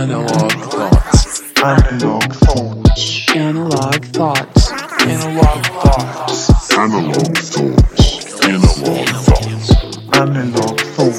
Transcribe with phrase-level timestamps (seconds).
[0.00, 1.42] Analogue thoughts.
[1.62, 3.36] Analogue thoughts.
[3.36, 4.72] Analogue thoughts.
[5.02, 6.72] Analogue thoughts.
[6.72, 8.42] Analogue thoughts.
[8.42, 10.16] Analogue thoughts.
[10.16, 11.18] Analogue thoughts.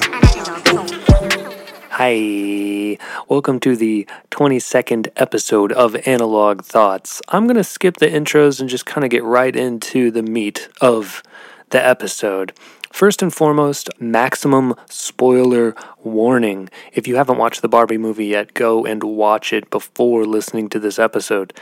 [1.91, 2.97] Hi,
[3.29, 7.21] welcome to the 22nd episode of Analogue Thoughts.
[7.29, 10.69] I'm going to skip the intros and just kind of get right into the meat
[10.81, 11.21] of
[11.69, 12.51] the episode.
[12.91, 16.69] First and foremost, maximum spoiler warning.
[16.93, 20.79] If you haven't watched the Barbie movie yet, go and watch it before listening to
[20.79, 21.53] this episode.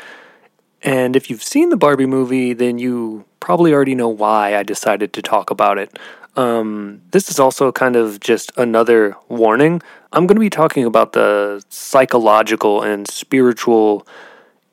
[0.82, 5.14] And if you've seen the Barbie movie, then you probably already know why I decided
[5.14, 5.98] to talk about it.
[6.36, 9.82] Um, this is also kind of just another warning.
[10.14, 14.08] I'm going to be talking about the psychological and spiritual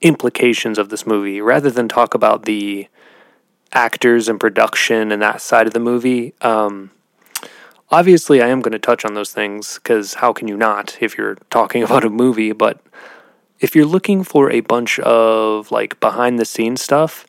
[0.00, 2.88] implications of this movie rather than talk about the
[3.73, 6.34] actors and production and that side of the movie.
[6.41, 6.91] Um,
[7.91, 11.16] obviously, I am going to touch on those things because how can you not if
[11.19, 12.52] you're talking about a movie?
[12.52, 12.80] But
[13.61, 17.27] if you're looking for a bunch of like behind the scenes stuff,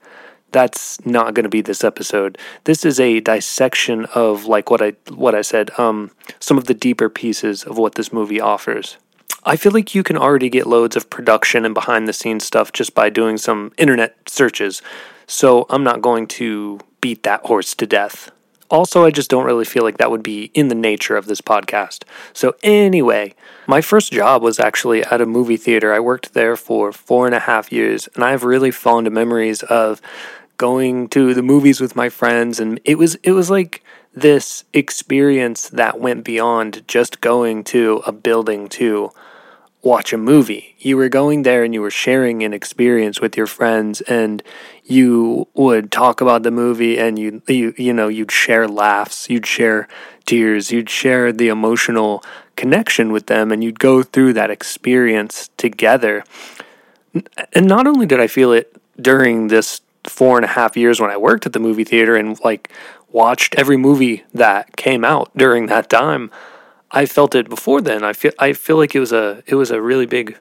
[0.52, 2.38] that's not going to be this episode.
[2.63, 6.73] This is a dissection of like what I what I said, um, some of the
[6.73, 8.97] deeper pieces of what this movie offers.
[9.43, 12.71] I feel like you can already get loads of production and behind the scenes stuff
[12.73, 14.81] just by doing some internet searches.
[15.28, 18.31] So I'm not going to beat that horse to death.
[18.70, 21.39] Also, I just don't really feel like that would be in the nature of this
[21.39, 22.03] podcast.
[22.33, 23.33] So, anyway,
[23.66, 25.94] my first job was actually at a movie theater.
[25.94, 29.64] I worked there for four and a half years, and I have really fond memories
[29.64, 30.02] of
[30.58, 32.59] going to the movies with my friends.
[32.59, 33.83] And it was it was like
[34.14, 39.11] this experience that went beyond just going to a building to
[39.81, 40.66] watch a movie.
[40.88, 44.41] You were going there and you were sharing an experience with your friends and
[44.85, 49.45] you would talk about the movie and you you you know you'd share laughs, you'd
[49.45, 49.89] share
[50.25, 52.23] tears, you'd share the emotional
[52.55, 56.23] connection with them and you'd go through that experience together.
[57.52, 61.11] And not only did I feel it during this four and a half years when
[61.11, 62.71] I worked at the movie theater and like
[63.11, 66.31] watched every movie that came out during that time,
[66.92, 68.05] I felt it before then.
[68.05, 70.37] I feel I feel like it was a it was a really big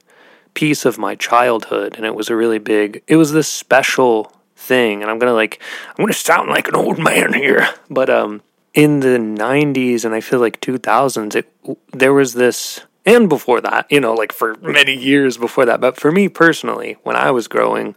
[0.57, 5.03] piece of my childhood and it was a really big it was this special thing
[5.03, 5.63] and I'm to like
[5.97, 7.69] I'm to sound like an old man here.
[7.91, 8.43] But um
[8.75, 11.53] in the 90s and I feel like 2000s it
[11.93, 15.97] there was this and before that, you know, like for many years before that, but
[15.97, 17.95] for me personally, when I was growing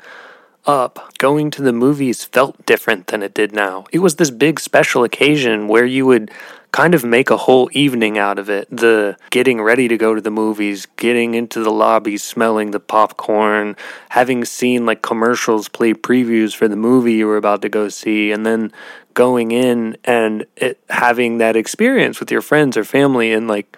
[0.66, 3.86] up, going to the movies felt different than it did now.
[3.92, 6.30] It was this big special occasion where you would
[6.72, 8.68] kind of make a whole evening out of it.
[8.70, 13.76] The getting ready to go to the movies, getting into the lobby, smelling the popcorn,
[14.10, 18.32] having seen like commercials play previews for the movie you were about to go see,
[18.32, 18.72] and then
[19.14, 23.34] going in and it, having that experience with your friends or family.
[23.34, 23.78] And like,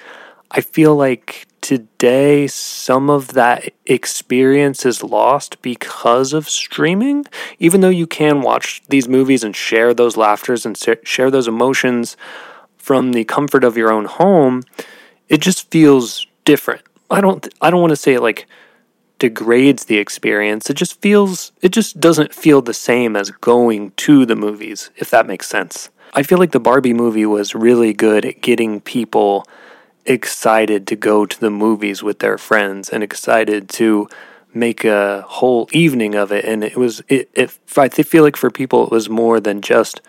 [0.51, 7.23] I feel like today some of that experience is lost because of streaming
[7.59, 12.17] even though you can watch these movies and share those laughters and share those emotions
[12.81, 14.63] from the comfort of your own home,
[15.29, 16.81] it just feels different.
[17.09, 18.47] I don't I don't want to say it like
[19.19, 20.69] degrades the experience.
[20.69, 25.09] It just feels it just doesn't feel the same as going to the movies, if
[25.11, 25.89] that makes sense.
[26.13, 29.45] I feel like the Barbie movie was really good at getting people
[30.05, 34.09] excited to go to the movies with their friends and excited to
[34.53, 38.49] make a whole evening of it and it was it, it I feel like for
[38.49, 40.01] people it was more than just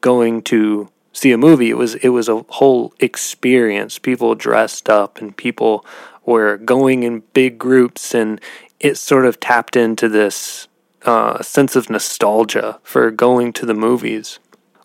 [0.00, 1.70] going to see a movie.
[1.70, 3.98] It was it was a whole experience.
[3.98, 5.84] People dressed up and people
[6.24, 8.40] were going in big groups, and
[8.80, 10.68] it sort of tapped into this
[11.04, 14.38] uh, sense of nostalgia for going to the movies.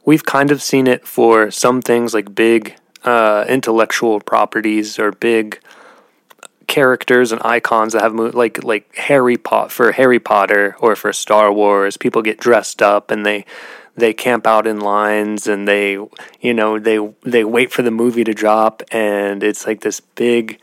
[0.05, 5.59] We've kind of seen it for some things like big uh, intellectual properties or big
[6.67, 11.11] characters and icons that have mo- like like Harry Potter for Harry Potter or for
[11.13, 11.97] Star Wars.
[11.97, 13.45] People get dressed up and they
[13.95, 15.93] they camp out in lines and they
[16.41, 20.59] you know they they wait for the movie to drop and it's like this big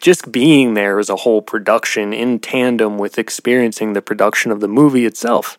[0.00, 4.68] just being there is a whole production in tandem with experiencing the production of the
[4.68, 5.58] movie itself.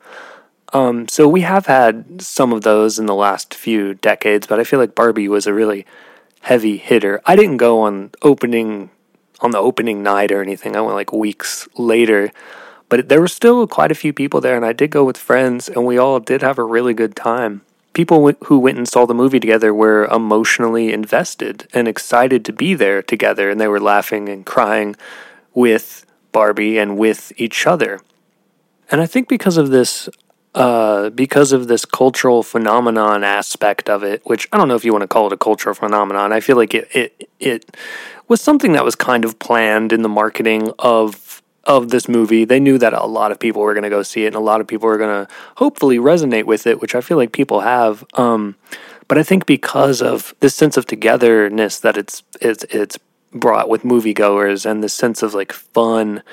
[0.73, 4.63] Um, so we have had some of those in the last few decades, but I
[4.63, 5.85] feel like Barbie was a really
[6.41, 7.21] heavy hitter.
[7.25, 8.89] I didn't go on opening
[9.41, 10.75] on the opening night or anything.
[10.75, 12.31] I went like weeks later.
[12.89, 15.69] But there were still quite a few people there, and I did go with friends,
[15.69, 17.61] and we all did have a really good time.
[17.93, 22.73] People who went and saw the movie together were emotionally invested and excited to be
[22.73, 24.95] there together, and they were laughing and crying
[25.53, 28.01] with Barbie and with each other.
[28.91, 30.09] And I think because of this
[30.55, 34.91] uh, because of this cultural phenomenon aspect of it, which I don't know if you
[34.91, 36.33] want to call it a cultural phenomenon.
[36.33, 37.77] I feel like it it it
[38.27, 41.15] was something that was kind of planned in the marketing of
[41.63, 42.45] of this movie.
[42.45, 44.39] They knew that a lot of people were going to go see it, and a
[44.39, 47.61] lot of people were going to hopefully resonate with it, which I feel like people
[47.61, 48.03] have.
[48.13, 48.55] Um,
[49.07, 52.99] but I think because of this sense of togetherness that it's it's it's
[53.31, 56.23] brought with moviegoers and this sense of like fun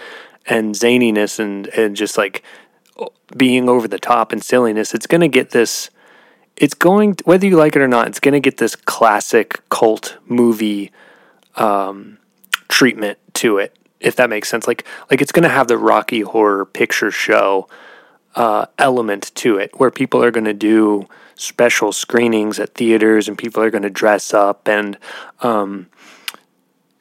[0.46, 2.42] and zaniness and and just like
[3.36, 5.90] being over the top and silliness, it's going to get this.
[6.56, 8.08] It's going whether you like it or not.
[8.08, 10.92] It's going to get this classic cult movie
[11.56, 12.18] um,
[12.68, 14.66] treatment to it, if that makes sense.
[14.66, 17.68] Like like it's going to have the Rocky Horror Picture Show
[18.34, 23.36] uh, element to it, where people are going to do special screenings at theaters and
[23.36, 24.98] people are going to dress up and
[25.40, 25.86] um,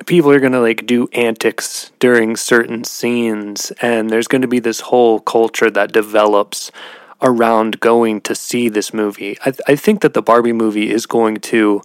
[0.06, 4.60] people are going to like do antics during certain scenes and there's going to be
[4.60, 6.70] this whole culture that develops
[7.22, 11.06] around going to see this movie I, th- I think that the barbie movie is
[11.06, 11.82] going to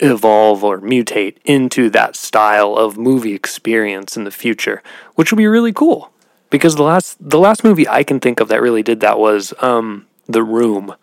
[0.00, 4.82] evolve or mutate into that style of movie experience in the future
[5.20, 6.10] which would be really cool.
[6.48, 9.52] Because the last the last movie i can think of that really did that was
[9.60, 10.94] um, the room.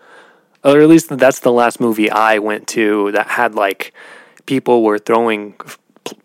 [0.63, 3.93] Or at least that's the last movie i went to that had like
[4.47, 5.53] people were throwing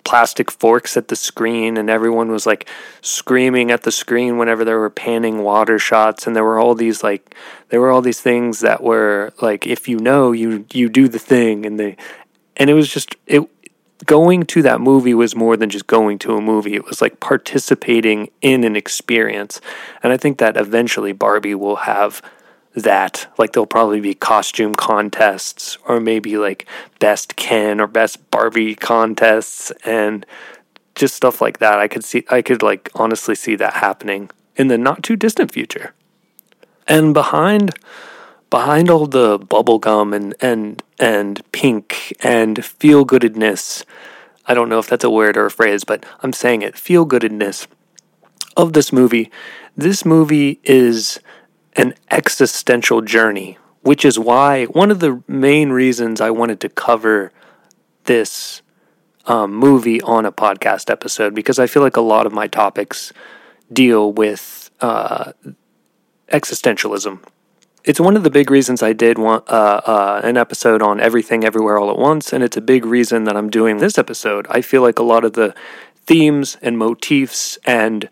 [0.05, 2.69] plastic forks at the screen and everyone was like
[3.01, 6.27] screaming at the screen whenever there were panning water shots.
[6.27, 7.35] And there were all these like
[7.69, 11.19] there were all these things that were like if you know you you do the
[11.19, 11.97] thing and they
[12.57, 13.43] and it was just it
[14.05, 16.75] going to that movie was more than just going to a movie.
[16.75, 19.61] It was like participating in an experience.
[20.03, 22.23] And i think that eventually barbie will have
[22.75, 23.27] that.
[23.39, 26.67] Like there'll probably be costume contests or maybe like
[26.99, 30.25] best ken or best barbie contests and
[30.95, 31.79] just stuff like that.
[31.79, 35.53] I could see i could like honestly see that happening in the not too distant
[35.53, 35.95] future.
[36.89, 37.71] And behind
[38.53, 43.85] behind all the bubblegum and and and pink and feel goodedness
[44.47, 47.05] i don't know if that's a word or a phrase but i'm saying it feel
[47.05, 47.67] goodedness
[48.57, 49.31] of this movie
[49.77, 51.19] this movie is
[51.75, 57.33] an existential journey, which is why one of the main reasons I wanted to cover
[58.05, 58.61] this
[59.27, 63.13] um, movie on a podcast episode because I feel like a lot of my topics
[63.73, 65.33] deal with uh,
[66.29, 67.21] existentialism.
[67.85, 71.45] It's one of the big reasons I did want uh, uh, an episode on everything,
[71.45, 74.47] everywhere, all at once, and it's a big reason that I'm doing this episode.
[74.49, 75.53] I feel like a lot of the
[76.07, 78.09] themes and motifs and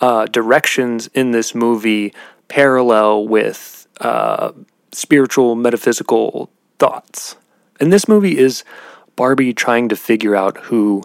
[0.00, 2.12] uh, directions in this movie
[2.48, 4.50] parallel with uh,
[4.90, 7.36] spiritual, metaphysical thoughts.
[7.78, 8.64] And this movie is
[9.14, 11.04] Barbie trying to figure out who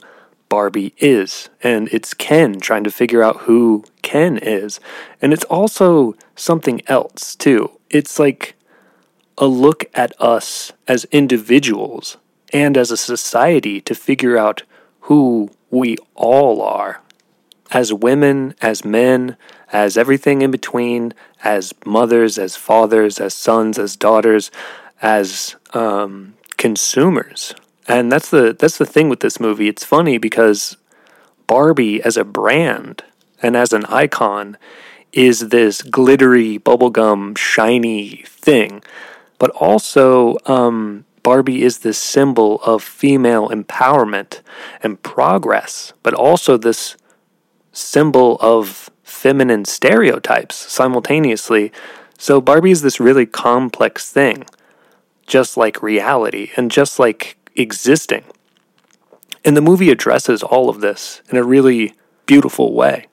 [0.49, 4.79] Barbie is, and it's Ken trying to figure out who Ken is.
[5.21, 7.76] And it's also something else, too.
[7.89, 8.55] It's like
[9.37, 12.17] a look at us as individuals
[12.53, 14.63] and as a society to figure out
[15.01, 17.01] who we all are
[17.71, 19.35] as women, as men,
[19.71, 21.13] as everything in between,
[21.43, 24.51] as mothers, as fathers, as sons, as daughters,
[25.01, 27.53] as um, consumers.
[27.87, 29.67] And that's the that's the thing with this movie.
[29.67, 30.77] It's funny because
[31.45, 33.03] Barbie as a brand
[33.41, 34.57] and as an icon
[35.13, 38.83] is this glittery bubblegum shiny thing,
[39.39, 44.41] but also um, Barbie is this symbol of female empowerment
[44.81, 46.95] and progress, but also this
[47.71, 51.71] symbol of feminine stereotypes simultaneously.
[52.17, 54.45] So Barbie is this really complex thing,
[55.25, 58.23] just like reality and just like existing.
[59.43, 61.93] And the movie addresses all of this in a really
[62.25, 63.07] beautiful way.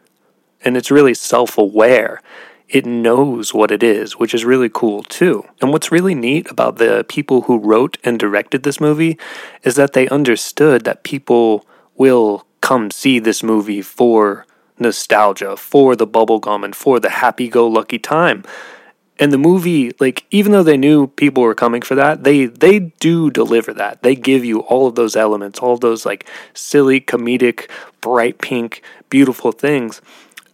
[0.65, 2.21] And it's really self aware.
[2.69, 5.45] It knows what it is, which is really cool too.
[5.61, 9.19] And what's really neat about the people who wrote and directed this movie
[9.63, 14.47] is that they understood that people will come see this movie for
[14.79, 18.43] nostalgia, for the bubblegum, and for the happy go lucky time.
[19.19, 22.81] And the movie, like, even though they knew people were coming for that, they they
[22.99, 24.03] do deliver that.
[24.03, 28.83] They give you all of those elements, all of those like silly, comedic, bright pink,
[29.11, 30.01] beautiful things.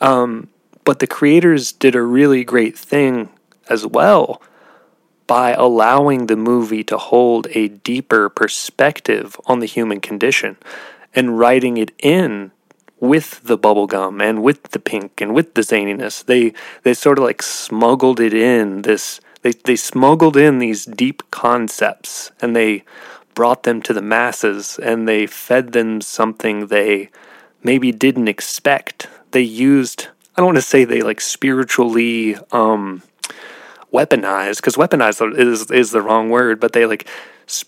[0.01, 0.49] Um,
[0.85, 3.29] but the creators did a really great thing
[3.69, 4.43] as well
[5.27, 10.57] by allowing the movie to hold a deeper perspective on the human condition
[11.15, 12.51] and writing it in
[12.99, 16.25] with the bubblegum and with the pink and with the zaniness.
[16.25, 16.53] They
[16.83, 22.31] they sort of like smuggled it in this they they smuggled in these deep concepts
[22.41, 22.85] and they
[23.35, 27.09] brought them to the masses and they fed them something they
[27.63, 29.09] maybe didn't expect.
[29.33, 33.03] They used I don't want to say they like spiritually um
[33.93, 37.09] weaponized because weaponized is is the wrong word, but they like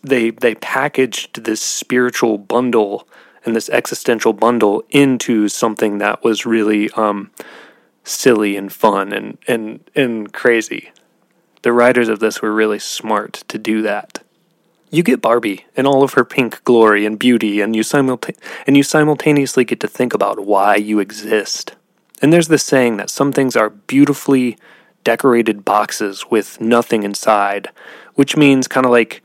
[0.03, 3.07] they they packaged this spiritual bundle
[3.45, 7.31] and this existential bundle into something that was really um,
[8.05, 10.93] silly and fun and and and crazy.
[11.63, 14.22] The writers of this were really smart to do that.
[14.95, 18.77] You get Barbie in all of her pink glory and beauty, and you simulta- and
[18.77, 21.75] you simultaneously get to think about why you exist.
[22.21, 24.59] And there's this saying that some things are beautifully
[25.03, 27.71] decorated boxes with nothing inside,
[28.17, 29.23] which means kind of like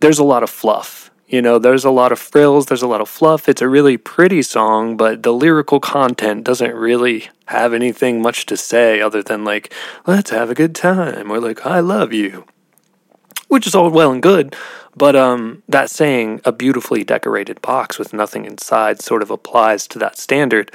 [0.00, 1.12] there's a lot of fluff.
[1.28, 3.48] You know, there's a lot of frills, there's a lot of fluff.
[3.48, 8.56] It's a really pretty song, but the lyrical content doesn't really have anything much to
[8.56, 9.72] say other than like,
[10.08, 12.46] let's have a good time or like, I love you.
[13.52, 14.56] Which is all well and good,
[14.96, 19.98] but um, that saying, a beautifully decorated box with nothing inside, sort of applies to
[19.98, 20.70] that standard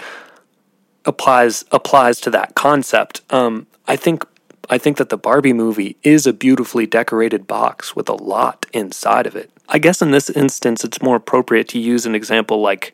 [1.03, 3.21] applies applies to that concept.
[3.31, 4.25] Um, I think
[4.69, 9.25] I think that the Barbie movie is a beautifully decorated box with a lot inside
[9.25, 9.49] of it.
[9.67, 12.93] I guess in this instance, it's more appropriate to use an example like,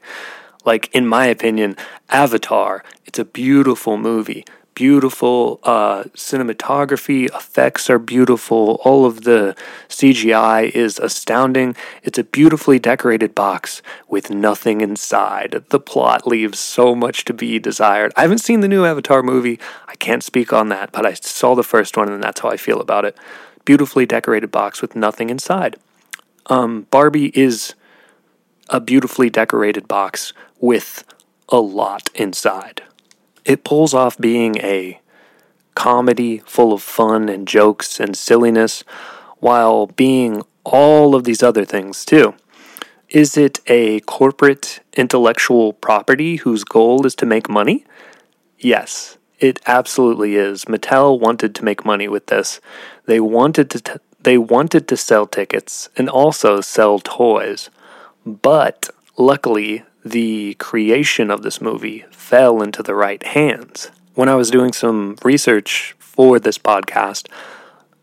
[0.64, 1.76] like in my opinion,
[2.08, 2.86] Avatar.
[3.06, 4.46] It's a beautiful movie.
[4.76, 8.82] Beautiful uh, cinematography, effects are beautiful.
[8.84, 9.56] All of the
[9.88, 11.76] CGI is astounding.
[12.02, 15.64] It's a beautifully decorated box with nothing inside.
[15.70, 18.14] The plot leaves so much to be desired.
[18.16, 19.60] I haven't seen the new Avatar movie.
[19.88, 22.58] I can't speak on that, but I saw the first one and that's how I
[22.58, 23.16] feel about it.
[23.66, 25.76] Beautifully decorated box with nothing inside.
[26.48, 27.76] Um, Barbie is
[28.70, 31.04] a beautifully decorated box with
[31.50, 32.82] a lot inside.
[33.46, 35.00] It pulls off being a
[35.76, 38.84] comedy full of fun and jokes and silliness
[39.40, 42.34] while being all of these other things too.
[43.10, 47.86] Is it a corporate intellectual property whose goal is to make money?
[48.58, 50.66] Yes, it absolutely is.
[50.66, 52.62] Mattel wanted to make money with this.
[53.06, 57.70] They wanted to t- they wanted to sell tickets and also sell toys.
[58.26, 63.92] But luckily, the creation of this movie fell into the right hands.
[64.16, 67.28] When I was doing some research for this podcast,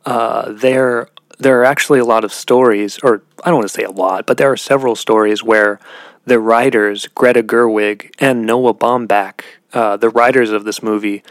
[0.04, 3.85] uh, there there are actually a lot of stories, or I don't want to say
[3.85, 5.80] a lot, but there are several stories where
[6.26, 9.42] the writers Greta Gerwig and Noah Baumbach,
[9.73, 11.23] uh, the writers of this movie,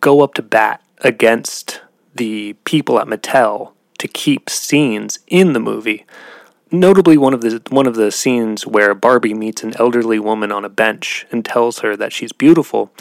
[0.00, 1.80] go up to bat against
[2.14, 6.04] the people at Mattel to keep scenes in the movie.
[6.72, 10.64] Notably, one of the one of the scenes where Barbie meets an elderly woman on
[10.64, 12.92] a bench and tells her that she's beautiful,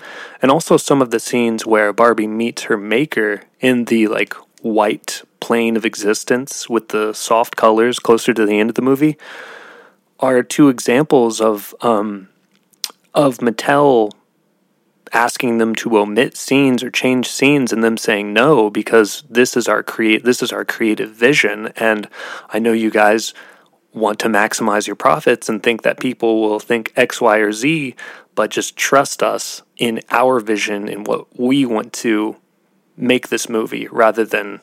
[0.41, 5.21] and also some of the scenes where Barbie meets her maker in the like white
[5.39, 9.17] plane of existence with the soft colors closer to the end of the movie,
[10.19, 12.27] are two examples of um,
[13.13, 14.11] of Mattel
[15.13, 19.67] asking them to omit scenes or change scenes and them saying no because this is
[19.67, 21.67] our create this is our creative vision.
[21.75, 22.07] And
[22.49, 23.33] I know you guys
[23.93, 27.95] want to maximize your profits and think that people will think X, Y, or Z,
[28.35, 32.35] but just trust us in our vision and what we want to
[32.95, 34.61] make this movie rather than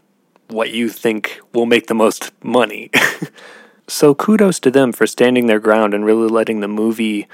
[0.48, 2.90] what you think will make the most money.
[3.88, 7.26] so kudos to them for standing their ground and really letting the movie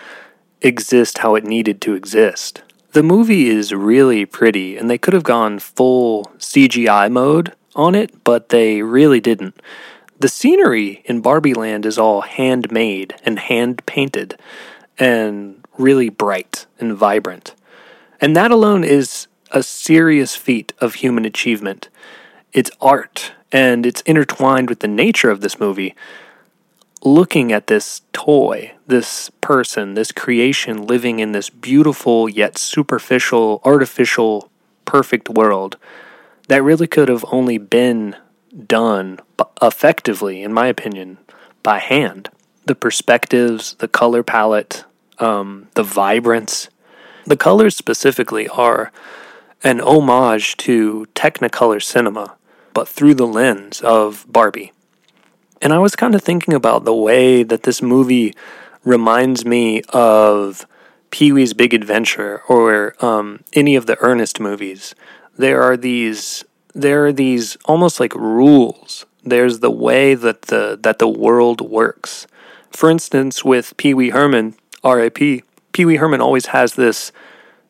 [0.62, 2.62] exist how it needed to exist.
[2.92, 8.22] The movie is really pretty, and they could have gone full CGI mode on it,
[8.22, 9.60] but they really didn't.
[10.22, 14.38] The scenery in Barbie Land is all handmade and hand painted
[14.96, 17.56] and really bright and vibrant.
[18.20, 21.88] And that alone is a serious feat of human achievement.
[22.52, 25.96] It's art, and it's intertwined with the nature of this movie.
[27.02, 34.52] Looking at this toy, this person, this creation living in this beautiful yet superficial, artificial,
[34.84, 35.78] perfect world
[36.46, 38.14] that really could have only been
[38.66, 39.20] done
[39.60, 41.18] effectively, in my opinion,
[41.62, 42.28] by hand.
[42.66, 44.84] The perspectives, the color palette,
[45.18, 46.68] um, the vibrance.
[47.26, 48.92] The colors specifically are
[49.62, 52.36] an homage to Technicolor cinema,
[52.74, 54.72] but through the lens of Barbie.
[55.60, 58.34] And I was kind of thinking about the way that this movie
[58.84, 60.66] reminds me of
[61.10, 64.94] Pee Wee's Big Adventure or um, any of the Ernest movies.
[65.36, 69.06] There are these there are these almost like rules.
[69.24, 72.26] There's the way that the that the world works.
[72.70, 75.42] For instance, with Pee Wee Herman, R.I.P.
[75.72, 77.12] Pee Wee Herman always has this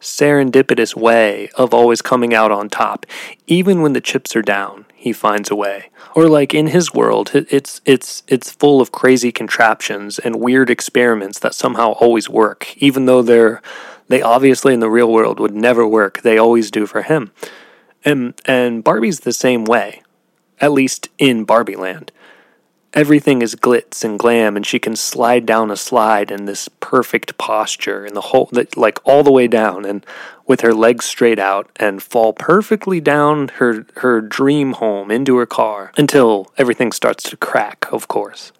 [0.00, 3.06] serendipitous way of always coming out on top.
[3.46, 5.90] Even when the chips are down, he finds a way.
[6.14, 11.38] Or like in his world, it's it's it's full of crazy contraptions and weird experiments
[11.40, 13.62] that somehow always work, even though they're
[14.08, 16.22] they obviously in the real world would never work.
[16.22, 17.32] They always do for him.
[18.04, 20.02] And and Barbie's the same way,
[20.60, 22.12] at least in Barbie Land.
[22.94, 27.38] Everything is glitz and glam, and she can slide down a slide in this perfect
[27.38, 30.04] posture, and the whole like all the way down, and
[30.46, 35.46] with her legs straight out, and fall perfectly down her her dream home into her
[35.46, 37.86] car until everything starts to crack.
[37.90, 38.52] Of course,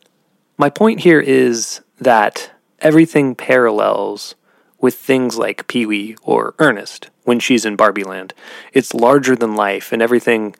[0.56, 4.34] my point here is that everything parallels
[4.80, 8.34] with things like Pee Wee or Ernest when she's in Barbie Land.
[8.72, 10.54] It's larger than life, and everything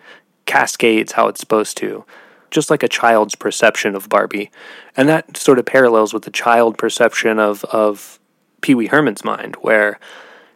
[0.46, 2.04] cascades how it's supposed to
[2.52, 4.50] just like a child's perception of Barbie.
[4.96, 8.20] And that sort of parallels with the child perception of, of
[8.60, 9.98] Pee Wee Herman's mind, where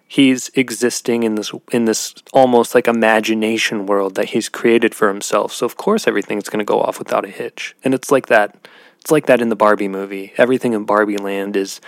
[0.07, 5.53] he's existing in this in this almost like imagination world that he's created for himself.
[5.53, 7.75] So of course everything's gonna go off without a hitch.
[7.83, 8.69] And it's like that
[9.01, 10.33] it's like that in the Barbie movie.
[10.37, 11.81] Everything in Barbie land is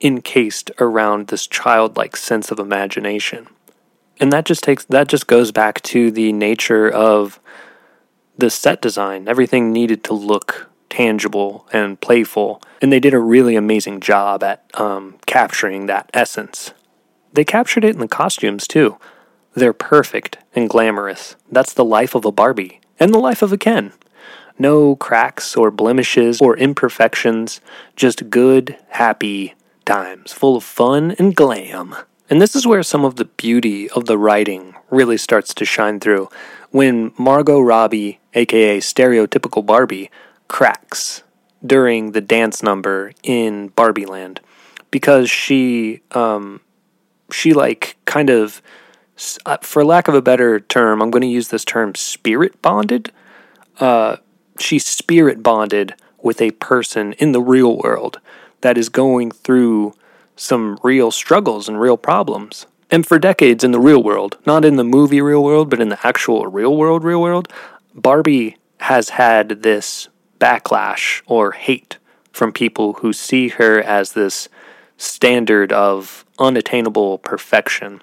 [0.00, 3.48] encased around this childlike sense of imagination.
[4.18, 7.40] And that just takes that just goes back to the nature of
[8.38, 9.28] the set design.
[9.28, 14.64] Everything needed to look tangible and playful, and they did a really amazing job at
[14.74, 16.72] um, capturing that essence.
[17.32, 18.96] They captured it in the costumes too.
[19.54, 21.36] They're perfect and glamorous.
[21.50, 23.92] That's the life of a Barbie and the life of a Ken.
[24.58, 27.60] No cracks or blemishes or imperfections,
[27.94, 29.54] just good, happy
[29.86, 31.96] times, full of fun and glam.
[32.28, 36.00] And this is where some of the beauty of the writing really starts to shine
[36.00, 36.28] through
[36.70, 40.10] when Margot Robbie, aka stereotypical Barbie,
[40.48, 41.22] cracks
[41.64, 44.40] during the dance number in Barbie Land
[44.90, 46.60] because she um
[47.30, 48.60] she like kind of
[49.46, 53.10] uh, for lack of a better term, I'm going to use this term spirit bonded.
[53.80, 54.16] Uh
[54.58, 58.20] she spirit bonded with a person in the real world
[58.66, 59.94] that is going through
[60.34, 62.66] some real struggles and real problems.
[62.90, 65.88] And for decades in the real world, not in the movie real world, but in
[65.88, 67.46] the actual real world, real world,
[67.94, 70.08] Barbie has had this
[70.40, 71.98] backlash or hate
[72.32, 74.48] from people who see her as this
[74.98, 78.02] standard of unattainable perfection.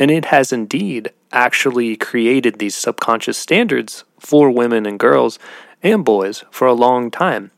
[0.00, 5.38] And it has indeed actually created these subconscious standards for women and girls
[5.80, 7.52] and boys for a long time.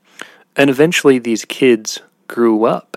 [0.54, 2.96] And eventually, these kids grew up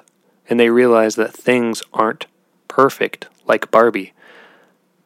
[0.50, 2.26] and they realized that things aren't
[2.68, 4.14] perfect like Barbie.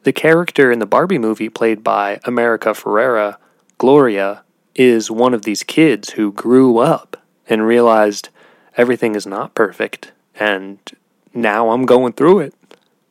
[0.04, 3.38] The character in the Barbie movie, played by America Ferrera,
[3.78, 4.44] Gloria,
[4.76, 7.18] is one of these kids who grew up
[7.50, 8.30] and realized
[8.78, 10.78] everything is not perfect, and
[11.34, 12.54] now I'm going through it.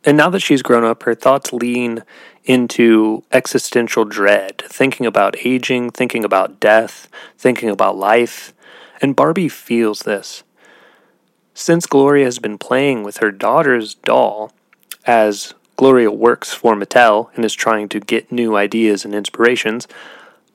[0.05, 2.05] And now that she's grown up, her thoughts lean
[2.44, 8.55] into existential dread, thinking about aging, thinking about death, thinking about life.
[9.03, 10.43] And Barbie feels this.
[11.54, 14.52] Since Gloria has been playing with her daughter's doll,
[15.06, 19.86] as Gloria works for Mattel and is trying to get new ideas and inspirations,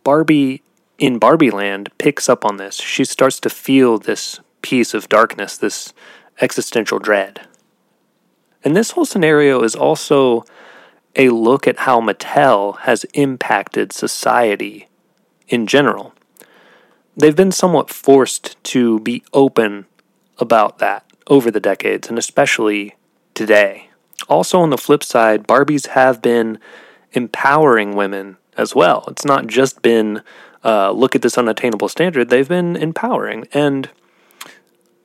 [0.04, 0.62] Barbie
[0.98, 2.76] in Barbie Land picks up on this.
[2.76, 5.94] She starts to feel this piece of darkness, this
[6.42, 7.48] existential dread.
[8.64, 10.44] And this whole scenario is also
[11.16, 14.90] a look at how Mattel has impacted society
[15.48, 16.14] in general.
[17.16, 19.86] They've been somewhat forced to be open
[20.40, 22.96] about that over the decades, and especially
[23.34, 23.90] today.
[24.28, 26.60] Also, on the flip side, Barbies have been
[27.14, 29.06] empowering women as well.
[29.08, 30.22] It's not just been
[30.64, 33.48] uh, look at this unattainable standard, they've been empowering.
[33.54, 33.90] And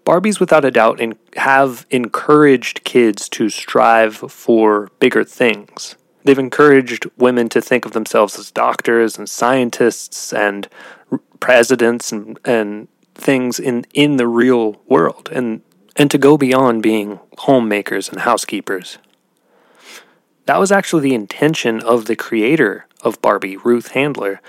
[0.04, 5.96] Barbies, without a doubt, in, have encouraged kids to strive for bigger things.
[6.24, 10.68] They've encouraged women to think of themselves as doctors and scientists and
[11.40, 15.62] presidents and, and things in, in the real world and,
[15.96, 18.98] and to go beyond being homemakers and housekeepers.
[20.46, 24.40] That was actually the intention of the creator of Barbie, Ruth Handler,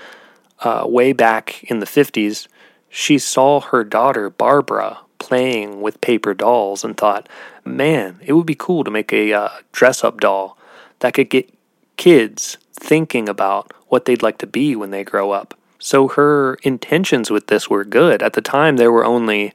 [0.60, 2.48] uh, way back in the 50s.
[2.88, 7.28] She saw her daughter, Barbara, playing with paper dolls and thought,
[7.64, 10.58] man, it would be cool to make a uh, dress up doll
[11.00, 11.52] that could get
[11.96, 15.58] kids thinking about what they'd like to be when they grow up.
[15.78, 18.22] So her intentions with this were good.
[18.22, 19.52] At the time, there were only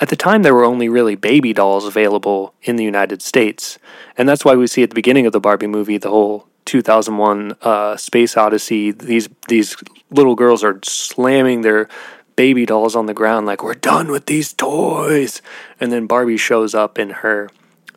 [0.00, 3.78] at the time, there were only really baby dolls available in the United States.
[4.18, 7.56] And that's why we see at the beginning of the Barbie movie the whole 2001
[7.62, 8.90] uh, Space Odyssey.
[8.90, 9.76] These, these
[10.10, 11.88] little girls are slamming their
[12.34, 15.40] baby dolls on the ground like, we're done with these toys.
[15.80, 17.48] And then Barbie shows up in her.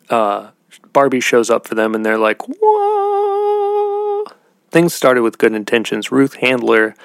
[0.10, 0.52] Uh,
[0.94, 4.26] Barbie shows up for them and they're like, whoa.
[4.72, 6.12] Things started with good intentions.
[6.12, 6.96] Ruth Handler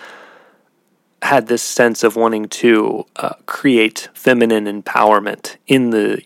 [1.25, 6.23] had this sense of wanting to uh, create feminine empowerment in the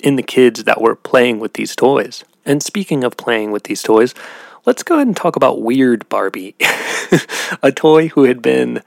[0.00, 2.24] in the kids that were playing with these toys.
[2.44, 4.14] And speaking of playing with these toys,
[4.66, 6.56] let's go ahead and talk about Weird Barbie,
[7.62, 8.82] a toy who had been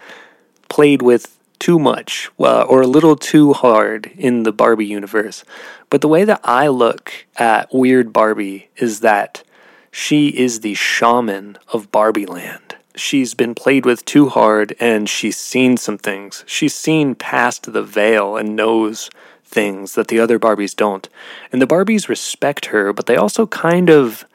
[0.68, 5.46] played with too much well, or a little too hard in the Barbie universe.
[5.90, 9.44] But the way that I look at Weird Barbie is that
[9.92, 12.76] she is the shaman of Barbie Land.
[12.96, 16.44] She's been played with too hard and she's seen some things.
[16.46, 19.10] She's seen past the veil and knows
[19.44, 21.08] things that the other Barbies don't.
[21.52, 24.26] And the Barbies respect her, but they also kind of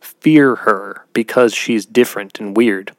[0.00, 2.92] fear her because she's different and weird.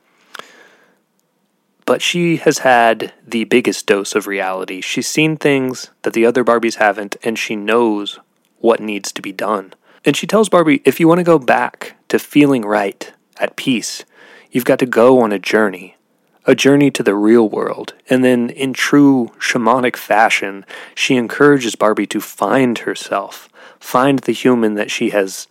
[1.86, 4.82] But she has had the biggest dose of reality.
[4.82, 8.20] She's seen things that the other Barbies haven't, and she knows
[8.60, 9.74] what needs to be done.
[10.06, 14.06] And she tells Barbie if you want to go back to feeling right, at peace,
[14.54, 15.98] you've got to go on a journey
[16.46, 17.94] a journey to the real world.
[18.10, 24.76] And then, in true shamanic fashion, she encourages Barbie to find herself, find the human
[24.76, 25.48] that she has,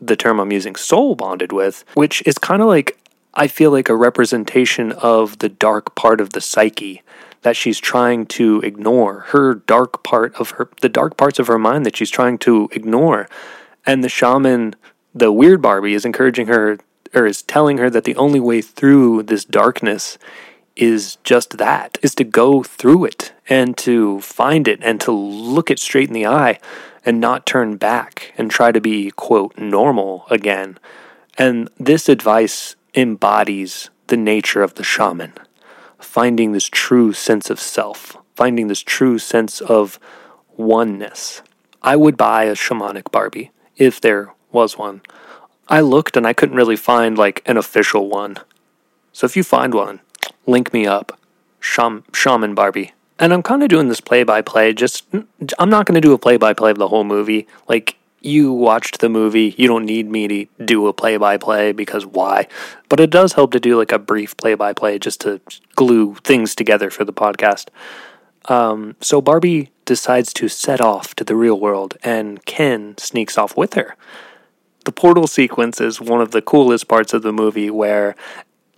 [0.00, 2.96] the term I'm using, soul bonded with, which is kind of like,
[3.34, 7.02] I feel like a representation of the dark part of the psyche
[7.42, 11.58] that she's trying to ignore, her dark part of her, the dark parts of her
[11.58, 13.28] mind that she's trying to ignore.
[13.86, 14.74] And the shaman,
[15.14, 16.78] the weird Barbie, is encouraging her
[17.14, 20.18] or is telling her that the only way through this darkness
[20.76, 25.70] is just that is to go through it and to find it and to look
[25.70, 26.58] it straight in the eye
[27.04, 30.78] and not turn back and try to be quote normal again.
[31.36, 35.32] And this advice embodies the nature of the shaman
[35.98, 40.00] finding this true sense of self finding this true sense of
[40.56, 41.42] oneness.
[41.82, 45.02] I would buy a shamanic barbie if there was one
[45.70, 48.36] I looked and I couldn't really find like an official one.
[49.12, 50.00] So if you find one,
[50.44, 51.18] link me up.
[51.60, 52.92] Sham- Shaman Barbie.
[53.18, 54.72] And I'm kind of doing this play by play.
[54.72, 55.04] Just,
[55.58, 57.46] I'm not going to do a play by play of the whole movie.
[57.68, 59.54] Like, you watched the movie.
[59.56, 62.48] You don't need me to do a play by play because why?
[62.88, 65.40] But it does help to do like a brief play by play just to
[65.76, 67.68] glue things together for the podcast.
[68.46, 73.56] Um, so Barbie decides to set off to the real world, and Ken sneaks off
[73.56, 73.96] with her
[74.84, 78.14] the portal sequence is one of the coolest parts of the movie where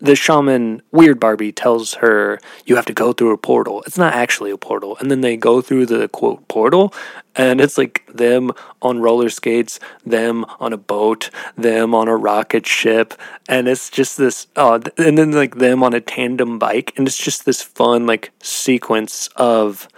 [0.02, 3.84] the shaman weird barbie tells her you have to go through a portal.
[3.86, 4.96] It's not actually a portal.
[4.98, 6.92] And then they go through the quote portal
[7.36, 8.50] and it's like them
[8.82, 13.14] on roller skates them on a boat them on a rocket ship
[13.48, 17.16] and it's just this uh, and then like them on a tandem bike and it's
[17.16, 19.88] just this fun like sequence of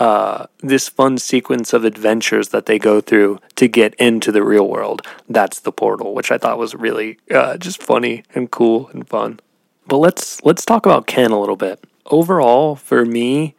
[0.00, 4.66] uh, this fun sequence of adventures that they go through to get into the real
[4.66, 5.06] world.
[5.28, 9.40] That's the portal, which I thought was really uh, just funny and cool and fun.
[9.86, 11.84] But let's let's talk about Ken a little bit.
[12.06, 13.54] Overall, for me,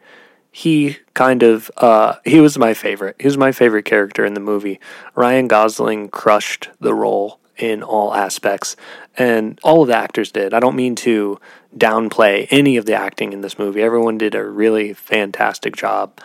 [0.50, 3.16] he kind of uh, he was my favorite.
[3.20, 4.80] He was my favorite character in the movie.
[5.14, 8.76] Ryan Gosling crushed the role in all aspects,
[9.16, 10.54] and all of the actors did.
[10.54, 11.38] I don't mean to
[11.76, 13.82] downplay any of the acting in this movie.
[13.82, 16.18] Everyone did a really fantastic job.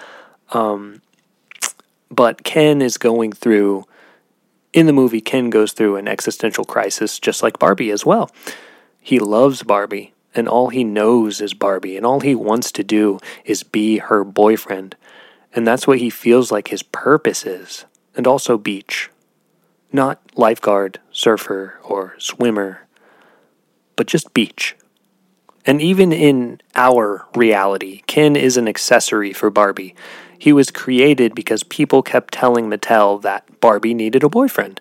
[0.51, 1.01] Um,
[2.09, 3.85] but Ken is going through,
[4.73, 8.31] in the movie, Ken goes through an existential crisis just like Barbie as well.
[9.01, 13.19] He loves Barbie, and all he knows is Barbie, and all he wants to do
[13.45, 14.95] is be her boyfriend.
[15.53, 17.85] And that's what he feels like his purpose is.
[18.15, 19.09] And also beach.
[19.91, 22.87] Not lifeguard, surfer, or swimmer,
[23.95, 24.75] but just beach.
[25.65, 29.95] And even in our reality, Ken is an accessory for Barbie.
[30.37, 34.79] He was created because people kept telling Mattel that Barbie needed a boyfriend.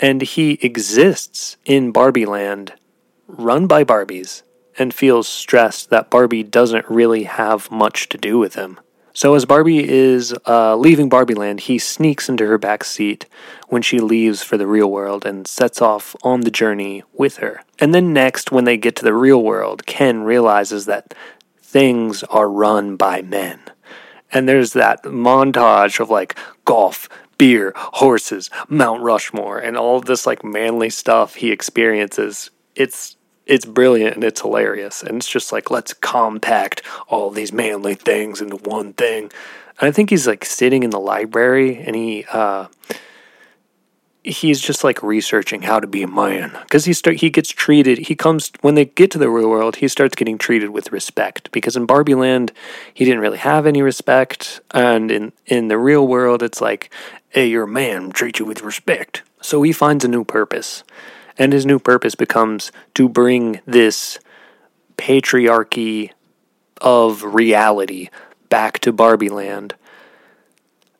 [0.00, 2.72] And he exists in Barbie land,
[3.28, 4.42] run by Barbies,
[4.78, 8.80] and feels stressed that Barbie doesn't really have much to do with him.
[9.18, 13.26] So as Barbie is uh, leaving Barbie Land, he sneaks into her back seat
[13.66, 17.62] when she leaves for the real world and sets off on the journey with her.
[17.80, 21.14] And then next, when they get to the real world, Ken realizes that
[21.60, 23.58] things are run by men.
[24.30, 30.44] And there's that montage of like golf, beer, horses, Mount Rushmore, and all this like
[30.44, 32.52] manly stuff he experiences.
[32.76, 33.16] It's
[33.48, 35.02] it's brilliant and it's hilarious.
[35.02, 39.24] And it's just like, let's compact all these manly things into one thing.
[39.80, 42.66] And I think he's like sitting in the library and he, uh,
[44.22, 47.96] he's just like researching how to be a man because he start he gets treated
[47.96, 51.50] he comes when they get to the real world he starts getting treated with respect
[51.52, 52.52] because in Barbie Land
[52.92, 56.92] he didn't really have any respect and in in the real world it's like
[57.30, 60.84] hey you're a man treat you with respect so he finds a new purpose
[61.38, 64.18] and his new purpose becomes to bring this
[64.96, 66.10] patriarchy
[66.80, 68.10] of reality
[68.48, 69.74] back to Barbie Land.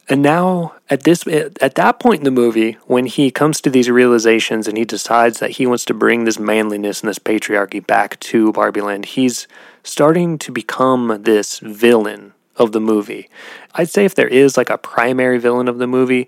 [0.08, 3.90] And now at this at that point in the movie, when he comes to these
[3.90, 8.18] realizations and he decides that he wants to bring this manliness and this patriarchy back
[8.20, 9.46] to Barbie Land, he's
[9.82, 13.28] starting to become this villain of the movie.
[13.74, 16.26] I'd say if there is like a primary villain of the movie,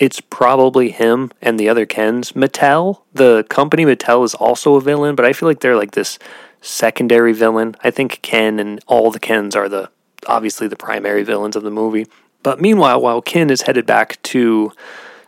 [0.00, 2.32] it's probably him and the other Kens.
[2.32, 6.18] Mattel, the company Mattel is also a villain, but I feel like they're like this
[6.62, 7.76] secondary villain.
[7.84, 9.90] I think Ken and all the Kens are the
[10.26, 12.06] obviously the primary villains of the movie.
[12.42, 14.72] But meanwhile, while Ken is headed back to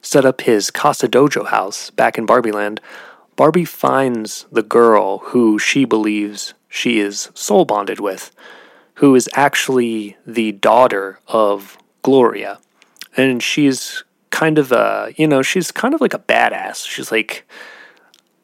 [0.00, 2.80] set up his Casa Dojo house back in Barbie Land,
[3.37, 8.35] Barbie finds the girl who she believes she is soul bonded with,
[8.94, 12.58] who is actually the daughter of Gloria.
[13.16, 14.02] And she's
[14.33, 16.85] kind of a, you know, she's kind of like a badass.
[16.85, 17.47] She's like,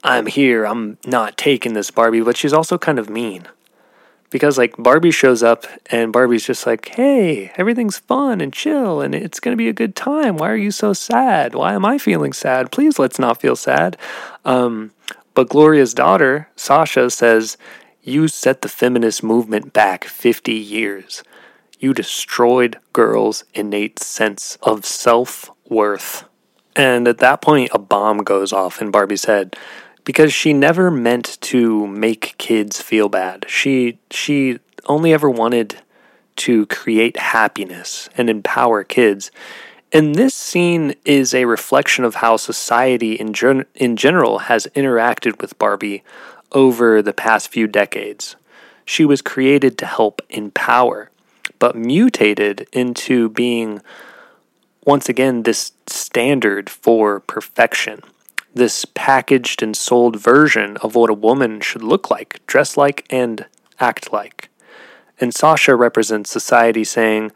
[0.05, 3.49] I'm here, I'm not taking this Barbie, but she's also kind of mean
[4.31, 9.15] because like Barbie shows up and Barbie's just like, "Hey, everything's fun and chill and
[9.15, 10.37] it's to be a good time.
[10.37, 11.55] Why are you so sad?
[11.55, 12.71] Why am I feeling sad?
[12.71, 13.97] Please let's not feel sad."
[14.45, 14.93] Um,
[15.35, 17.57] but Gloria's daughter, Sasha, says,
[18.03, 21.23] "You set the feminist movement back 50 years.
[21.79, 24.85] You destroyed girls' innate sense of
[25.69, 26.25] self-worth."
[26.77, 29.57] And at that point, a bomb goes off in Barbie's head
[30.05, 33.45] because she never meant to make kids feel bad.
[33.49, 35.83] She she only ever wanted
[36.37, 39.31] to create happiness and empower kids.
[39.93, 45.41] And this scene is a reflection of how society in, gen- in general has interacted
[45.41, 46.05] with Barbie
[46.53, 48.37] over the past few decades.
[48.85, 51.11] She was created to help empower,
[51.59, 53.81] but mutated into being,
[54.89, 58.01] once again, this standard for perfection
[58.55, 63.45] this packaged and sold version of what a woman should look like, dress like, and
[63.79, 64.49] act like.
[65.21, 67.33] And Sasha represents society saying,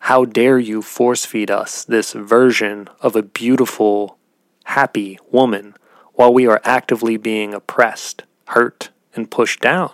[0.00, 4.18] How dare you force feed us this version of a beautiful,
[4.64, 5.74] happy woman
[6.12, 9.92] while we are actively being oppressed, hurt, and pushed down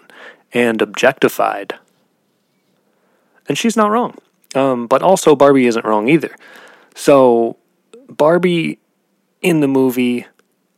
[0.53, 1.77] and objectified?
[3.49, 4.19] And she's not wrong.
[4.57, 6.35] Um, but also, Barbie isn't wrong either.
[6.99, 7.57] So,
[8.09, 8.81] Barbie
[9.41, 10.27] in the movie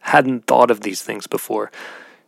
[0.01, 1.73] hadn't thought of these things before.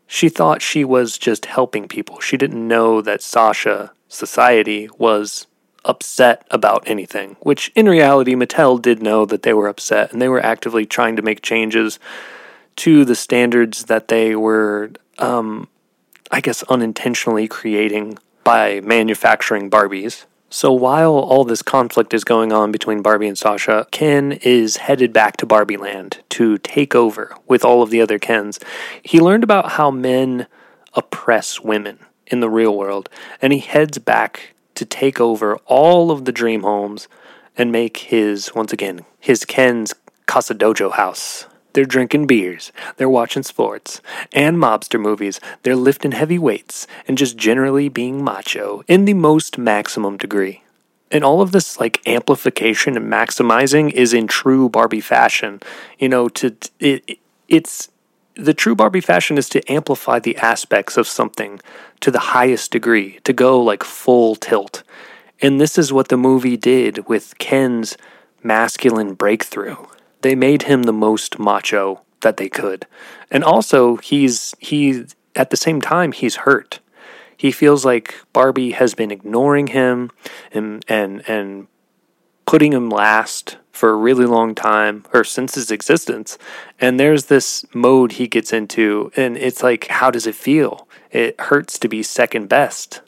[0.06, 2.18] She thought she was just helping people.
[2.18, 5.46] She didn't know that Sasha society was
[5.84, 10.28] upset about anything, which in reality, Mattel did know that they were upset and they
[10.28, 11.98] were actively trying to make changes
[12.76, 15.68] to the standards that they were, um,
[16.30, 20.24] I guess, unintentionally creating by manufacturing Barbies.
[20.52, 25.10] So while all this conflict is going on between Barbie and Sasha, Ken is headed
[25.10, 28.60] back to Barbie Land to take over with all of the other Kens.
[29.02, 30.46] He learned about how men
[30.92, 33.08] oppress women in the real world,
[33.40, 37.08] and he heads back to take over all of the dream homes
[37.56, 39.94] and make his, once again, his Ken's
[40.26, 41.46] Casa Dojo house.
[41.72, 44.00] They're drinking beers, they're watching sports
[44.32, 49.58] and mobster movies, they're lifting heavy weights, and just generally being macho in the most
[49.58, 50.62] maximum degree.
[51.10, 55.60] And all of this like amplification and maximizing is in true Barbie fashion.
[55.98, 57.90] You know, to it, it's
[58.34, 61.60] the true Barbie fashion is to amplify the aspects of something
[62.00, 64.82] to the highest degree, to go like full tilt.
[65.40, 67.96] And this is what the movie did with Ken's
[68.42, 69.76] masculine breakthrough
[70.22, 72.86] they made him the most macho that they could.
[73.30, 75.04] And also he's he
[75.36, 76.80] at the same time he's hurt.
[77.36, 80.10] He feels like Barbie has been ignoring him
[80.52, 81.66] and and and
[82.46, 86.38] putting him last for a really long time or since his existence.
[86.80, 90.88] And there's this mode he gets into and it's like how does it feel?
[91.10, 93.00] It hurts to be second best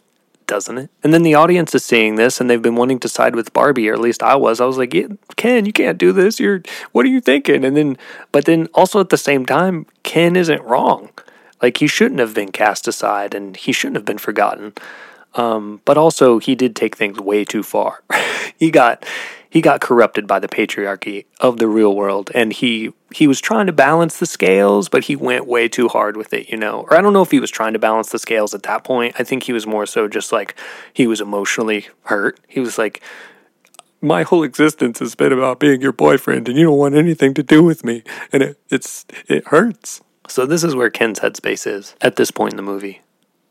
[0.47, 0.91] doesn't it?
[1.03, 3.89] And then the audience is seeing this and they've been wanting to side with Barbie,
[3.89, 4.61] or at least I was.
[4.61, 6.41] I was like, yeah, Ken, you can't do this.
[6.41, 7.65] You're, what are you thinking?
[7.65, 7.97] And then,
[8.33, 11.11] but then also at the same time, Ken isn't wrong.
[11.63, 14.73] Like he shouldn't have been cast aside and he shouldn't have been forgotten.
[15.35, 18.03] Um, but also he did take things way too far.
[18.59, 19.05] he got
[19.55, 23.67] he got corrupted by the patriarchy of the real world and he he was trying
[23.67, 26.81] to balance the scales but he went way too hard with it you know?
[26.91, 29.15] Or i don't know if he was trying to balance the scales at that point.
[29.19, 30.57] I think he was more so just like
[30.93, 32.41] he was emotionally hurt.
[32.49, 33.01] He was like
[34.03, 37.43] my whole existence has been about being your boyfriend and you don't want anything to
[37.43, 38.03] do with me.
[38.33, 40.03] And it, it's it hurts.
[40.27, 43.03] So this is where ken's headspace is at this point in the movie.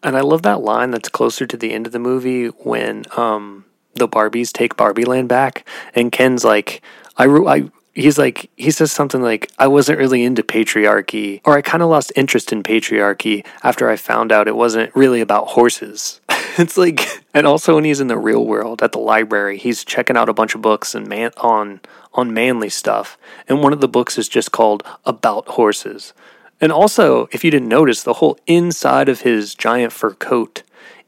[0.04, 3.64] And i love that line that's closer to the end of the movie when um
[3.96, 6.82] the Barbies take Barbie Land back, and Ken's like,
[7.18, 11.62] I, I he's like he says something like I wasn't really into patriarchy or I
[11.62, 16.20] kind of lost interest in patriarchy after I found out it wasn't really about horses.
[16.58, 20.18] it's like and also when he's in the real world at the library he's checking
[20.18, 21.82] out a bunch of books and man on
[22.14, 23.18] on manly stuff.
[23.48, 26.14] And one of the books is just called about horses.
[26.60, 30.64] And also if you didn't notice the whole inside of his giant fur coat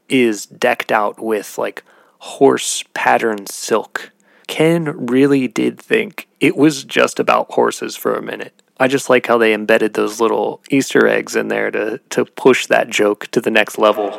[0.08, 1.82] is decked out with like
[2.26, 4.12] horse pattern silk
[4.46, 9.26] ken really did think it was just about horses for a minute I just like
[9.26, 13.40] how they embedded those little Easter eggs in there to, to push that joke to
[13.40, 14.10] the next level.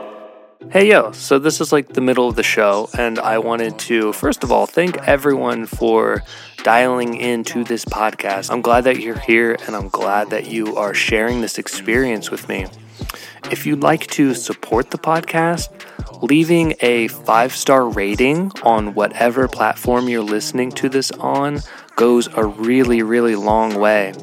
[0.72, 4.12] Hey yo, so this is like the middle of the show, and I wanted to,
[4.12, 6.24] first of all, thank everyone for
[6.64, 8.50] dialing into this podcast.
[8.50, 12.50] I'm glad that you're here, and I'm glad that you are sharing this experience with
[12.50, 12.66] me.
[13.52, 15.68] If you'd like to support the podcast,
[16.22, 21.62] leaving a five star rating on whatever platform you're listening to this on
[21.96, 24.14] goes a really, really long way.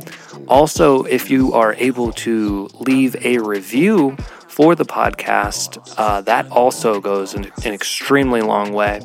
[0.49, 4.17] Also, if you are able to leave a review
[4.49, 9.01] for the podcast, uh, that also goes an, an extremely long way.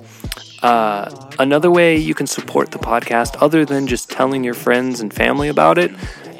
[0.62, 5.14] Uh, another way you can support the podcast, other than just telling your friends and
[5.14, 5.92] family about it,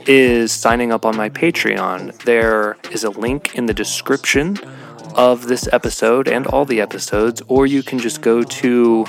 [0.06, 2.22] is signing up on my Patreon.
[2.24, 4.58] There is a link in the description
[5.20, 9.06] of this episode and all the episodes, or you can just go to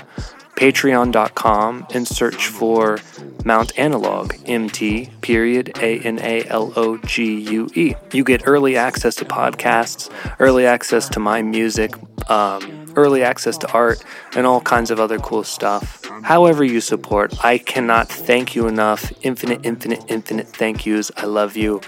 [0.57, 2.99] patreon.com and search for
[3.45, 7.95] Mount Analogue, MT, period, A N A L O G U E.
[8.13, 11.93] You get early access to podcasts, early access to my music,
[12.29, 16.05] um, early access to art, and all kinds of other cool stuff.
[16.25, 19.13] However, you support, I cannot thank you enough.
[19.23, 21.13] Infinite, infinite, infinite thank yous.
[21.17, 21.81] I love you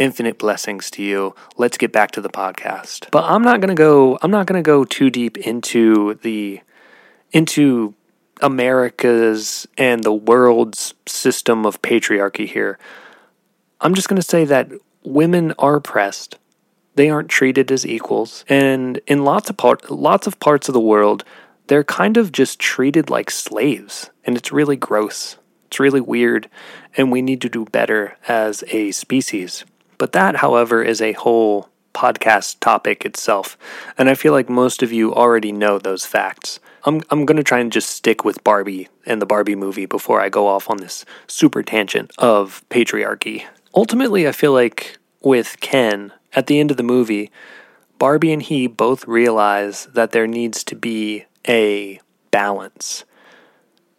[0.00, 1.34] infinite blessings to you.
[1.56, 3.08] Let's get back to the podcast.
[3.12, 6.60] But I'm not going to go I'm not going to go too deep into the
[7.30, 7.94] into
[8.40, 12.78] America's and the world's system of patriarchy here.
[13.80, 14.70] I'm just going to say that
[15.04, 16.38] women are oppressed.
[16.96, 20.80] They aren't treated as equals, and in lots of part, lots of parts of the
[20.80, 21.24] world,
[21.68, 25.36] they're kind of just treated like slaves, and it's really gross.
[25.66, 26.50] It's really weird,
[26.96, 29.64] and we need to do better as a species.
[30.00, 33.58] But that, however, is a whole podcast topic itself,
[33.98, 36.58] and I feel like most of you already know those facts.
[36.84, 40.30] I'm I'm gonna try and just stick with Barbie and the Barbie movie before I
[40.30, 43.44] go off on this super tangent of patriarchy.
[43.74, 47.30] Ultimately, I feel like with Ken at the end of the movie,
[47.98, 53.04] Barbie and he both realize that there needs to be a balance.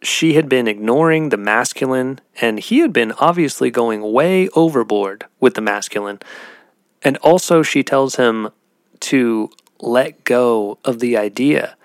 [0.02, 5.54] She had been ignoring the masculine, and he had been obviously going way overboard with
[5.54, 6.18] the masculine.
[7.02, 8.50] And also, she tells him
[9.00, 11.76] to let go of the idea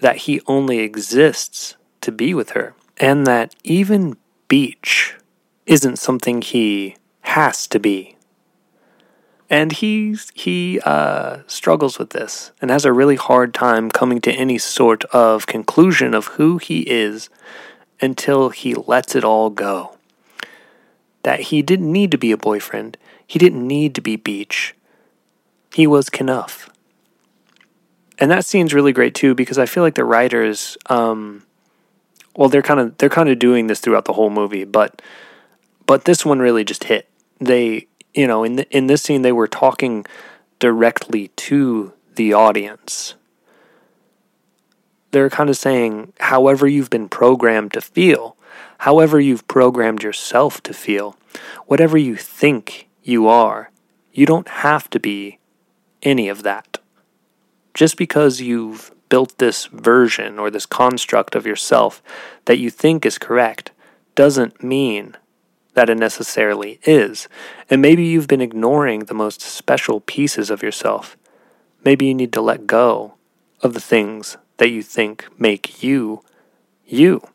[0.00, 4.16] that he only exists to be with her, and that even
[4.48, 5.16] beach
[5.66, 8.16] isn't something he has to be.
[9.52, 14.32] And he he uh, struggles with this and has a really hard time coming to
[14.32, 17.28] any sort of conclusion of who he is
[18.00, 19.96] until he lets it all go.
[21.22, 22.96] That he didn't need to be a boyfriend.
[23.24, 24.74] He didn't need to be Beach.
[25.72, 26.70] He was Kenough
[28.22, 31.42] and that scene's really great too because I feel like the writers, um,
[32.36, 35.02] well, they're kind of they're kind of doing this throughout the whole movie, but
[35.86, 37.08] but this one really just hit.
[37.40, 40.04] They, you know, in the, in this scene, they were talking
[40.58, 43.14] directly to the audience.
[45.10, 48.36] They're kind of saying, however you've been programmed to feel,
[48.78, 51.16] however you've programmed yourself to feel,
[51.66, 53.70] whatever you think you are,
[54.12, 55.38] you don't have to be
[56.02, 56.78] any of that
[57.74, 62.02] just because you've built this version or this construct of yourself
[62.44, 63.70] that you think is correct
[64.14, 65.16] doesn't mean
[65.74, 67.28] that it necessarily is.
[67.70, 71.16] And maybe you've been ignoring the most special pieces of yourself.
[71.84, 73.14] Maybe you need to let go
[73.62, 76.22] of the things that you think make you
[76.86, 77.26] you.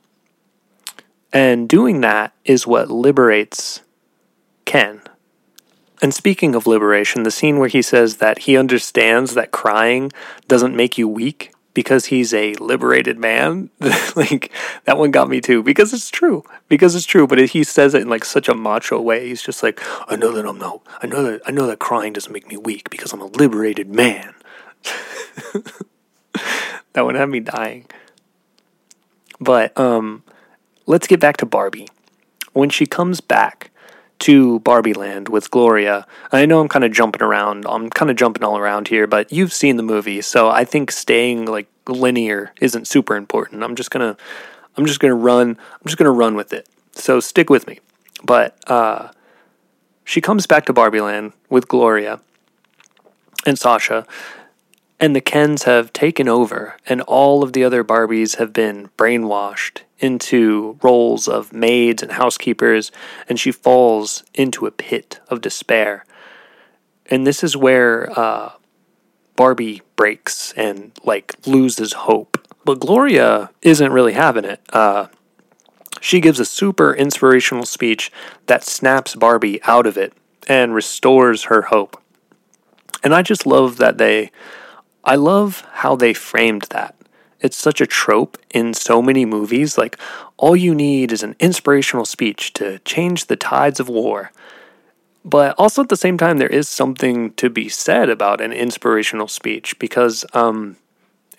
[1.34, 3.82] And doing that is what liberates
[4.65, 5.02] Ken
[6.02, 10.12] and speaking of liberation, the scene where he says that he understands that crying
[10.47, 13.70] doesn't make you weak because he's a liberated man,
[14.16, 14.52] like
[14.86, 16.44] that one got me too because it's true.
[16.68, 19.28] Because it's true, but he says it in like such a macho way.
[19.28, 22.13] He's just like, "I know that I'm no, I know that I know that crying
[22.13, 24.34] doesn't make me weak because I'm a liberated man."
[26.94, 27.86] that one had me dying.
[29.40, 30.23] But um
[30.88, 31.90] let's get back to Barbie.
[32.54, 33.69] When she comes back,
[34.20, 36.06] to Barbie Land with Gloria.
[36.32, 37.65] I know I'm kind of jumping around.
[37.68, 40.92] I'm kind of jumping all around here, but you've seen the movie, so I think
[40.92, 43.63] staying like linear isn't super important.
[43.63, 44.18] I'm just to
[44.76, 46.68] I'm just to run I'm just to run with it.
[46.94, 47.80] So stick with me.
[48.24, 49.10] But uh
[50.04, 52.20] she comes back to Barbie Land with Gloria
[53.46, 54.06] and Sasha
[55.00, 59.82] And the Kens have taken over, and all of the other Barbies have been brainwashed
[60.00, 62.91] into roles of maids and housekeepers,
[63.27, 66.06] and she falls into a pit of despair.
[67.08, 68.52] And this is where uh,
[69.35, 72.37] Barbie breaks and like loses hope.
[72.65, 74.60] But Gloria isn't really having it.
[74.73, 75.08] Uh,
[76.02, 78.12] she gives a super inspirational speech
[78.48, 80.13] that snaps Barbie out of it
[80.48, 82.02] and restores her hope.
[83.04, 84.31] And I just love that they,
[85.04, 86.96] I love how they framed that.
[87.40, 89.77] It's such a trope in so many movies.
[89.77, 89.98] Like,
[90.38, 94.31] all you need is an inspirational speech to change the tides of war.
[95.23, 99.27] But also at the same time, there is something to be said about an inspirational
[99.27, 100.77] speech because um,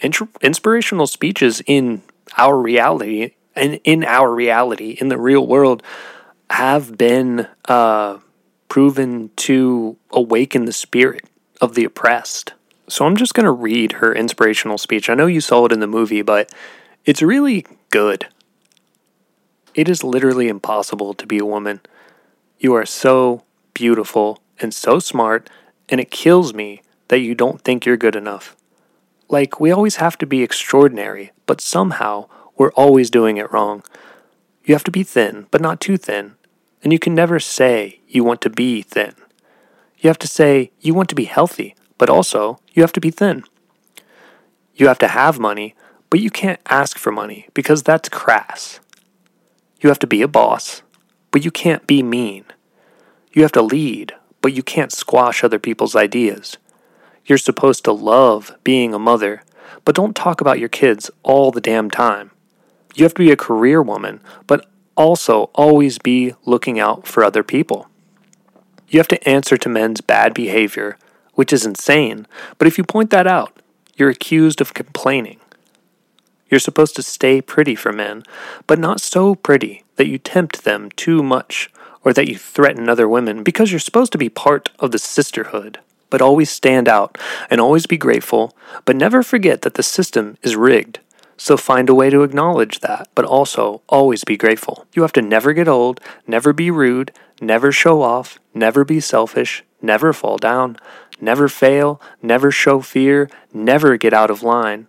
[0.00, 2.02] int- inspirational speeches in
[2.36, 5.82] our reality and in our reality, in the real world,
[6.50, 8.18] have been uh,
[8.68, 11.24] proven to awaken the spirit
[11.60, 12.52] of the oppressed.
[12.88, 15.10] So I'm just going to read her inspirational speech.
[15.10, 16.52] I know you saw it in the movie, but
[17.04, 18.26] it's really good.
[19.74, 21.80] It is literally impossible to be a woman.
[22.58, 25.50] You are so beautiful and so smart,
[25.88, 28.56] and it kills me that you don't think you're good enough.
[29.28, 33.84] Like, we always have to be extraordinary, but somehow we're always doing it wrong.
[34.64, 36.34] You have to be thin, but not too thin.
[36.82, 39.14] And you can never say you want to be thin.
[39.98, 43.10] You have to say you want to be healthy, but also you have to be
[43.10, 43.44] thin.
[44.74, 45.74] You have to have money,
[46.08, 48.80] but you can't ask for money because that's crass.
[49.80, 50.82] You have to be a boss,
[51.30, 52.44] but you can't be mean.
[53.32, 56.56] You have to lead, but you can't squash other people's ideas.
[57.26, 59.42] You're supposed to love being a mother,
[59.84, 62.30] but don't talk about your kids all the damn time.
[62.94, 67.42] You have to be a career woman, but also always be looking out for other
[67.42, 67.88] people.
[68.88, 70.96] You have to answer to men's bad behavior,
[71.38, 72.26] which is insane,
[72.58, 73.62] but if you point that out,
[73.94, 75.38] you're accused of complaining.
[76.50, 78.24] You're supposed to stay pretty for men,
[78.66, 81.70] but not so pretty that you tempt them too much
[82.02, 85.78] or that you threaten other women because you're supposed to be part of the sisterhood.
[86.10, 87.16] But always stand out
[87.48, 90.98] and always be grateful, but never forget that the system is rigged
[91.38, 94.86] so find a way to acknowledge that, but also always be grateful.
[94.92, 99.64] You have to never get old, never be rude, never show off, never be selfish,
[99.80, 100.76] never fall down,
[101.20, 104.88] never fail, never show fear, never get out of line.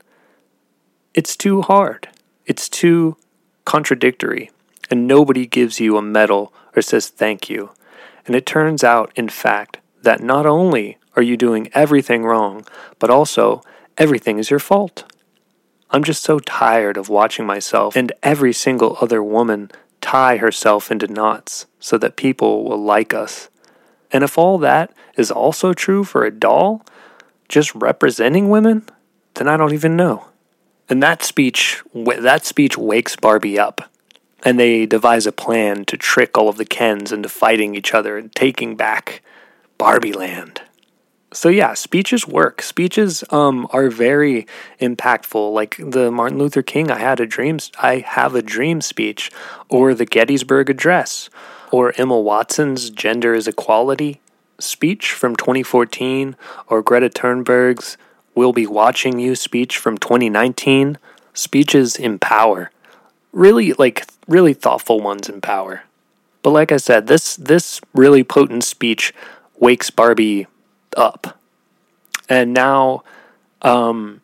[1.13, 2.09] It's too hard.
[2.45, 3.17] It's too
[3.65, 4.51] contradictory.
[4.89, 7.71] And nobody gives you a medal or says thank you.
[8.25, 12.65] And it turns out, in fact, that not only are you doing everything wrong,
[12.99, 13.61] but also
[13.97, 15.11] everything is your fault.
[15.91, 19.71] I'm just so tired of watching myself and every single other woman
[20.01, 23.49] tie herself into knots so that people will like us.
[24.11, 26.83] And if all that is also true for a doll,
[27.47, 28.87] just representing women,
[29.35, 30.25] then I don't even know.
[30.89, 33.81] And that speech, that speech wakes Barbie up.
[34.43, 38.17] And they devise a plan to trick all of the Kens into fighting each other
[38.17, 39.21] and taking back
[39.77, 40.61] Barbie Land
[41.31, 42.61] so yeah, speeches work.
[42.61, 44.47] Speeches um, are very
[44.79, 45.53] impactful.
[45.53, 49.31] Like the Martin Luther King "I had a dream," I have a dream speech,
[49.69, 51.29] or the Gettysburg Address,
[51.71, 54.21] or Emma Watson's "Gender is Equality"
[54.59, 56.35] speech from 2014,
[56.67, 57.97] or Greta Thunberg's
[58.35, 60.97] "We'll be watching you" speech from 2019.
[61.33, 62.71] Speeches empower,
[63.31, 65.83] really like really thoughtful ones empower.
[66.41, 69.13] But like I said, this this really potent speech
[69.57, 70.47] wakes Barbie
[70.95, 71.37] up.
[72.29, 73.03] And now
[73.61, 74.21] um,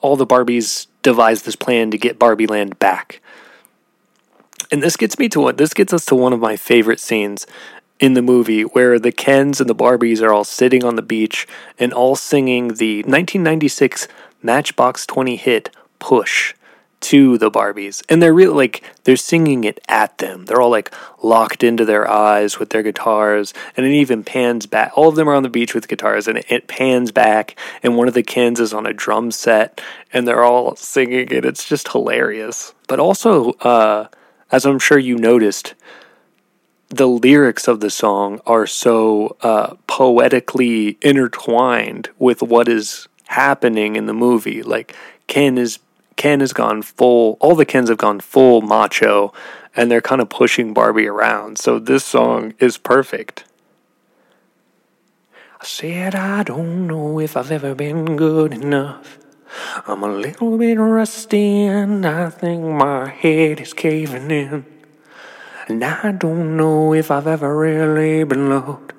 [0.00, 3.20] all the Barbies devise this plan to get Barbie Land back.
[4.70, 7.46] And this gets me to what this gets us to one of my favorite scenes
[7.98, 11.46] in the movie where the Kens and the Barbies are all sitting on the beach
[11.78, 14.08] and all singing the 1996
[14.42, 16.54] Matchbox 20 hit Push
[17.00, 18.02] to the Barbies.
[18.08, 20.44] And they're really like, they're singing it at them.
[20.44, 20.92] They're all like
[21.22, 23.54] locked into their eyes with their guitars.
[23.76, 24.92] And it even pans back.
[24.94, 27.58] All of them are on the beach with guitars and it, pans back.
[27.82, 29.80] And one of the Kens is on a drum set
[30.12, 31.44] and they're all singing it.
[31.44, 32.74] It's just hilarious.
[32.88, 34.08] But also, uh,
[34.50, 35.74] as I'm sure you noticed,
[36.88, 44.06] the lyrics of the song are so uh, poetically intertwined with what is happening in
[44.06, 44.62] the movie.
[44.62, 44.94] Like,
[45.26, 45.80] Ken is
[46.16, 49.34] Ken has gone full, all the Kens have gone full macho,
[49.74, 51.58] and they're kind of pushing Barbie around.
[51.58, 53.44] So this song is perfect.
[55.60, 59.18] I said, I don't know if I've ever been good enough.
[59.86, 64.64] I'm a little bit rusty, and I think my head is caving in.
[65.68, 68.92] And I don't know if I've ever really been loved.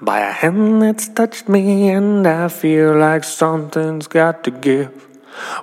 [0.00, 5.06] by a hand that's touched me, and I feel like something's got to give.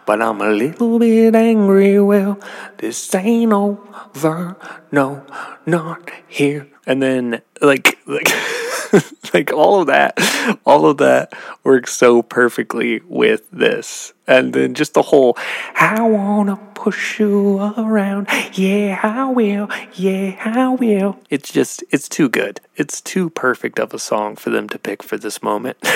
[0.06, 2.00] But I'm a little bit angry.
[2.00, 2.40] Well,
[2.78, 4.56] this ain't over.
[4.92, 5.26] No,
[5.66, 6.68] not here.
[6.86, 8.30] And then, like, like.
[9.34, 10.18] like all of that
[10.66, 11.34] all of that
[11.64, 14.14] works so perfectly with this.
[14.28, 15.38] And then just the whole
[15.76, 18.28] i wanna push you around.
[18.54, 19.70] Yeah i will.
[19.94, 21.20] Yeah i will.
[21.30, 22.62] It's just it's too good.
[22.76, 25.78] It's too perfect of a song for them to pick for this moment.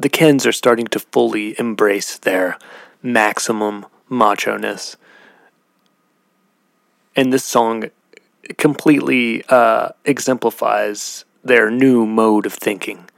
[0.00, 2.56] The kens are starting to fully embrace their
[3.02, 4.96] maximum macho-ness.
[7.14, 7.90] And this song
[8.58, 13.08] completely uh, exemplifies their new mode of thinking.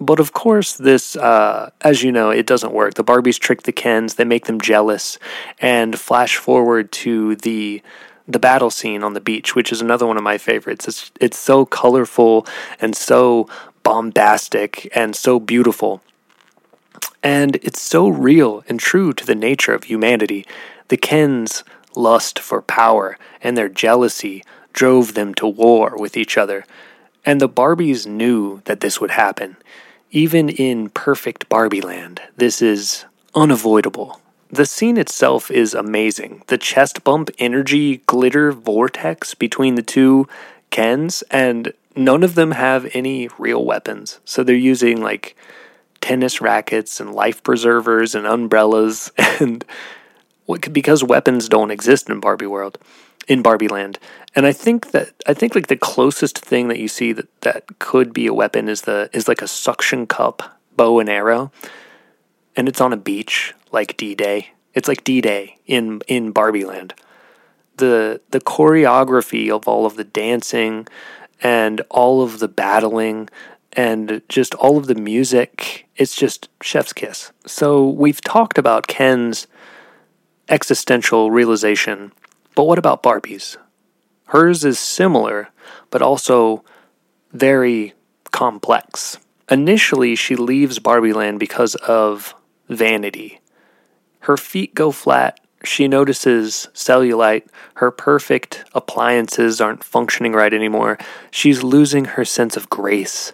[0.00, 2.94] But of course, this, uh, as you know, it doesn't work.
[2.94, 5.18] The Barbies trick the Kens, they make them jealous,
[5.58, 7.82] and flash forward to the
[8.26, 10.88] the battle scene on the beach, which is another one of my favorites.
[10.88, 12.46] It's it's so colorful
[12.80, 13.48] and so
[13.82, 16.02] bombastic and so beautiful.
[17.22, 20.46] And it's so real and true to the nature of humanity.
[20.88, 21.64] The Kens'
[21.94, 24.42] lust for power and their jealousy
[24.72, 26.64] drove them to war with each other.
[27.24, 29.56] And the Barbies knew that this would happen.
[30.10, 33.04] Even in perfect Barbie land, this is
[33.34, 34.20] unavoidable.
[34.50, 36.42] The scene itself is amazing.
[36.48, 40.26] The chest bump energy glitter vortex between the two
[40.70, 44.20] Kens, and none of them have any real weapons.
[44.24, 45.36] So they're using like
[46.00, 49.64] tennis rackets and life preservers and umbrellas and
[50.54, 52.78] because weapons don't exist in Barbie world
[53.28, 53.98] in Barbie Land.
[54.34, 57.78] And I think that I think like the closest thing that you see that that
[57.78, 61.52] could be a weapon is the is like a suction cup bow and arrow,
[62.56, 64.50] and it's on a beach like D Day.
[64.74, 66.94] It's like D Day in in Barbie Land.
[67.76, 70.86] The the choreography of all of the dancing
[71.42, 73.28] and all of the battling
[73.72, 77.30] and just all of the music, it's just chef's kiss.
[77.46, 79.46] So we've talked about Ken's
[80.50, 82.12] existential realization
[82.54, 83.56] but what about Barbie's?
[84.26, 85.48] Hers is similar,
[85.90, 86.62] but also
[87.32, 87.94] very
[88.32, 89.18] complex.
[89.50, 92.34] Initially, she leaves Barbie Land because of
[92.68, 93.40] vanity.
[94.20, 95.40] Her feet go flat.
[95.64, 97.48] She notices cellulite.
[97.76, 100.98] Her perfect appliances aren't functioning right anymore.
[101.30, 103.32] She's losing her sense of grace.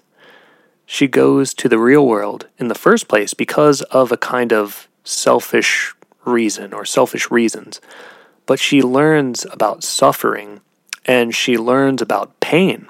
[0.86, 4.88] She goes to the real world in the first place because of a kind of
[5.02, 5.95] selfish
[6.26, 7.80] reason or selfish reasons
[8.46, 10.60] but she learns about suffering
[11.04, 12.88] and she learns about pain.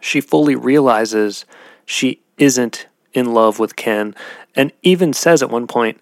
[0.00, 1.44] She fully realizes
[1.84, 4.14] she isn't in love with Ken
[4.54, 6.00] and even says at one point,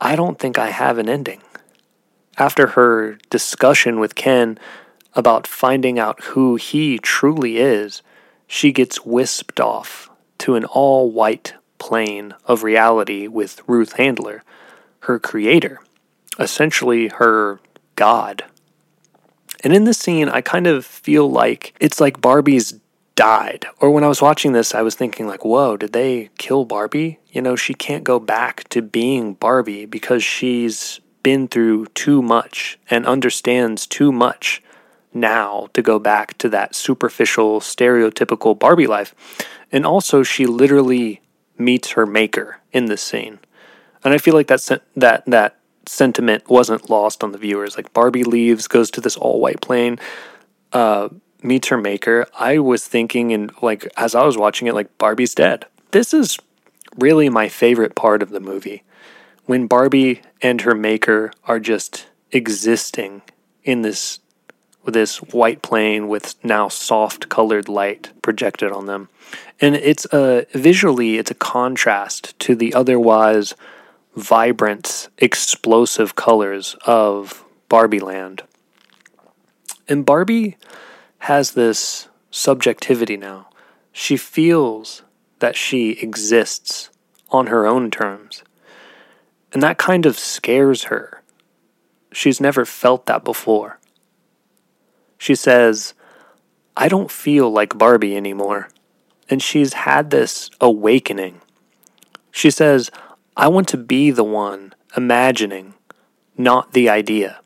[0.00, 1.40] I don't think I have an ending.
[2.36, 4.58] After her discussion with Ken
[5.14, 8.02] about finding out who he truly is,
[8.46, 14.42] she gets whisked off to an all white plane of reality with Ruth Handler,
[15.00, 15.80] her creator
[16.40, 17.60] essentially her
[17.96, 18.44] god.
[19.62, 22.80] And in this scene, I kind of feel like it's like Barbie's
[23.14, 23.66] died.
[23.78, 27.18] Or when I was watching this, I was thinking, like, whoa, did they kill Barbie?
[27.30, 32.78] You know, she can't go back to being Barbie because she's been through too much
[32.88, 34.62] and understands too much
[35.12, 39.14] now to go back to that superficial, stereotypical Barbie life.
[39.70, 41.20] And also, she literally
[41.58, 43.40] meets her maker in this scene.
[44.04, 47.76] And I feel like that that that sentiment wasn't lost on the viewers.
[47.76, 49.98] Like Barbie leaves, goes to this all white plane,
[50.72, 51.08] uh,
[51.42, 52.26] meets her maker.
[52.38, 55.66] I was thinking, and like as I was watching it, like Barbie's dead.
[55.90, 56.38] This is
[56.98, 58.82] really my favorite part of the movie
[59.46, 63.22] when Barbie and her maker are just existing
[63.64, 64.20] in this
[64.86, 69.08] this white plane with now soft colored light projected on them.
[69.60, 73.54] And it's a visually it's a contrast to the otherwise
[74.14, 78.42] vibrant, explosive colors of Barbie Land.
[79.88, 80.56] And Barbie
[81.18, 83.48] has this subjectivity now.
[83.92, 85.02] She feels
[85.40, 86.90] that she exists
[87.30, 88.42] on her own terms.
[89.52, 91.22] And that kind of scares her.
[92.12, 93.78] She's never felt that before.
[95.18, 95.94] She says,
[96.76, 98.68] I don't feel like Barbie anymore.
[99.28, 101.40] And she's had this awakening.
[102.30, 102.90] She says,
[103.40, 105.72] I want to be the one imagining,
[106.36, 107.40] not the idea.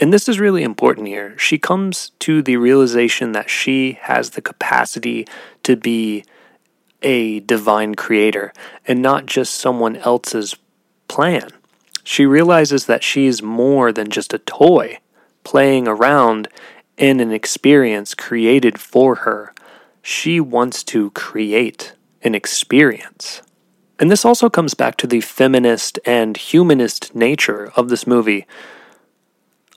[0.00, 1.38] And this is really important here.
[1.38, 5.26] She comes to the realization that she has the capacity
[5.62, 6.24] to be
[7.02, 8.54] a divine creator
[8.88, 10.56] and not just someone else's
[11.06, 11.50] plan.
[12.02, 15.00] She realizes that she's more than just a toy
[15.44, 16.48] playing around
[16.96, 19.52] in an experience created for her
[20.00, 21.92] she wants to create
[22.22, 23.42] an experience.
[23.98, 28.46] And this also comes back to the feminist and humanist nature of this movie.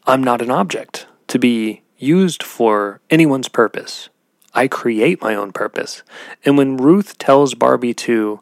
[0.06, 4.10] I'm not an object to be used for anyone's purpose.
[4.54, 6.02] I create my own purpose.
[6.44, 8.42] And when Ruth tells Barbie to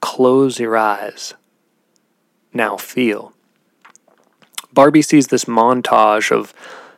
[0.00, 1.34] close your eyes,
[2.52, 3.32] now feel,
[4.72, 6.52] Barbie sees this montage of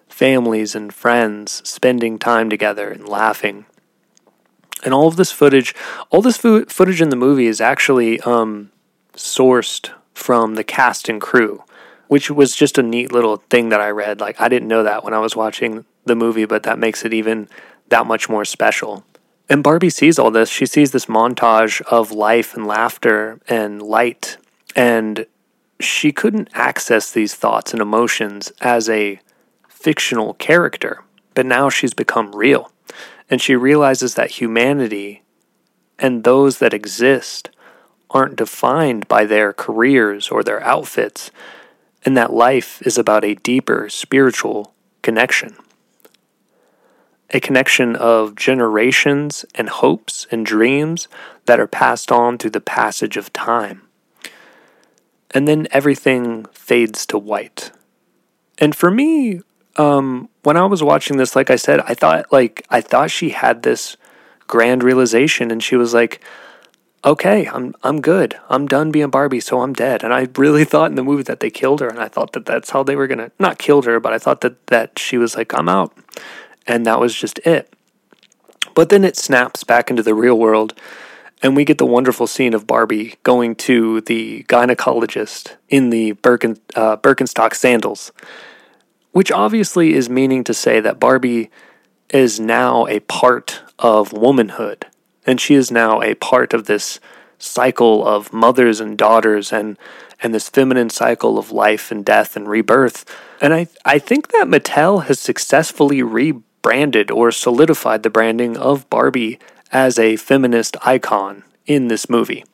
[0.09, 3.67] families and friends spending time together and laughing.
[4.85, 5.75] And all of this footage,
[6.11, 8.71] all this fo- footage in the movie is actually um,
[9.15, 11.65] sourced from the cast and crew,
[12.09, 14.21] which was just a neat little thing that I read.
[14.21, 17.15] Like, I didn't know that when I was watching the movie, but that makes it
[17.15, 17.49] even
[17.89, 19.05] that much more special.
[19.49, 20.49] And Barbie sees all this.
[20.49, 24.37] She sees this montage of life and laughter and light.
[24.77, 25.27] And
[25.81, 29.21] she couldn't access these thoughts and emotions as a
[29.69, 31.03] fictional character,
[31.35, 32.71] but now she's become real.
[33.35, 35.25] And she realizes that humanity
[35.99, 37.51] and those that exist
[38.09, 41.33] aren't defined by their careers or their outfits,
[42.05, 44.73] and that life is about a deeper spiritual
[45.03, 45.57] connection.
[47.31, 51.09] A connection of generations and hopes and dreams
[51.47, 53.83] that are passed on through the passage of time.
[55.33, 57.73] And then everything fades to white.
[58.59, 59.41] And for me,
[59.77, 63.31] um, when I was watching this, like I said, I thought like I thought she
[63.31, 63.97] had this
[64.47, 66.23] grand realization, and she was like,
[67.05, 68.39] "Okay, I'm I'm good.
[68.49, 71.41] I'm done being Barbie, so I'm dead." And I really thought in the movie that
[71.41, 73.99] they killed her, and I thought that that's how they were gonna not killed her,
[73.99, 75.93] but I thought that that she was like, "I'm out,"
[76.67, 77.73] and that was just it.
[78.75, 80.75] But then it snaps back into the real world,
[81.43, 86.59] and we get the wonderful scene of Barbie going to the gynecologist in the Birken,
[86.75, 88.13] uh, Birkenstock sandals
[89.15, 91.49] which obviously is meaning to say that Barbie
[92.11, 94.87] is now a part of womanhood,
[95.25, 96.99] and she is now a part of this
[97.39, 99.79] cycle of mothers and daughters and
[100.21, 103.05] and this feminine cycle of life and death and rebirth.
[103.41, 109.39] And I I think that Mattel has successfully rebranded or solidified the branding of Barbie
[109.71, 112.45] as a feminist icon in this movie.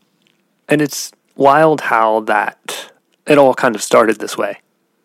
[0.68, 2.92] And it's wild how that
[3.26, 4.60] it all kind of started this way.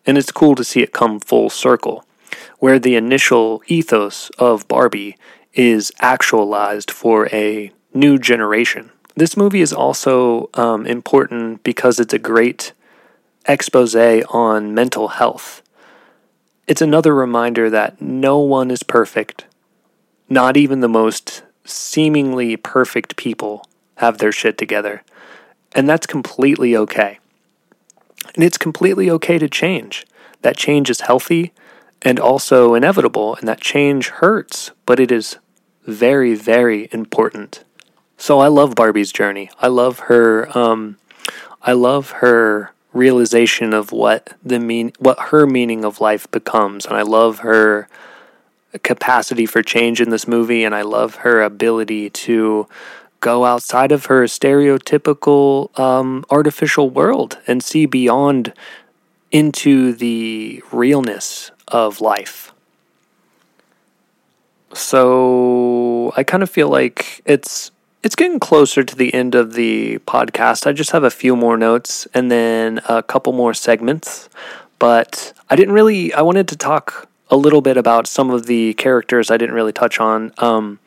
[0.05, 2.05] And it's cool to see it come full circle,
[2.59, 5.17] where the initial ethos of Barbie
[5.53, 8.91] is actualized for a new generation.
[9.15, 12.73] This movie is also um, important because it's a great
[13.47, 15.61] expose on mental health.
[16.67, 19.45] It's another reminder that no one is perfect.
[20.27, 25.03] Not even the most seemingly perfect people have their shit together.
[25.73, 27.19] And that's completely okay.
[28.33, 30.05] And it's completely okay to change.
[30.41, 31.53] That change is healthy
[32.01, 35.37] and also inevitable, and that change hurts, but it is
[35.85, 37.63] very, very important.
[38.17, 39.49] So I love Barbie's journey.
[39.59, 40.55] I love her.
[40.57, 40.97] Um,
[41.61, 46.95] I love her realization of what the mean, what her meaning of life becomes, and
[46.95, 47.87] I love her
[48.83, 52.67] capacity for change in this movie, and I love her ability to
[53.25, 58.53] go outside of her stereotypical um, artificial world and see beyond
[59.31, 62.53] into the realness of life.
[64.73, 67.71] So I kind of feel like it's
[68.03, 70.67] it's getting closer to the end of the podcast.
[70.67, 74.29] I just have a few more notes and then a couple more segments,
[74.77, 78.75] but I didn't really I wanted to talk a little bit about some of the
[78.75, 80.31] characters I didn't really touch on.
[80.37, 80.77] Um,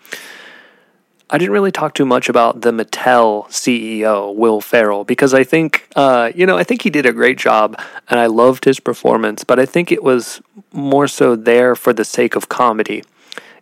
[1.31, 5.87] I didn't really talk too much about the Mattel CEO, Will Ferrell, because I think,
[5.95, 9.45] uh, you know, I think he did a great job and I loved his performance,
[9.45, 10.41] but I think it was
[10.73, 13.05] more so there for the sake of comedy.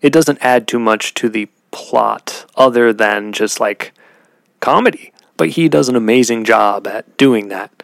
[0.01, 3.93] It doesn't add too much to the plot other than just like
[4.61, 7.83] comedy, but he does an amazing job at doing that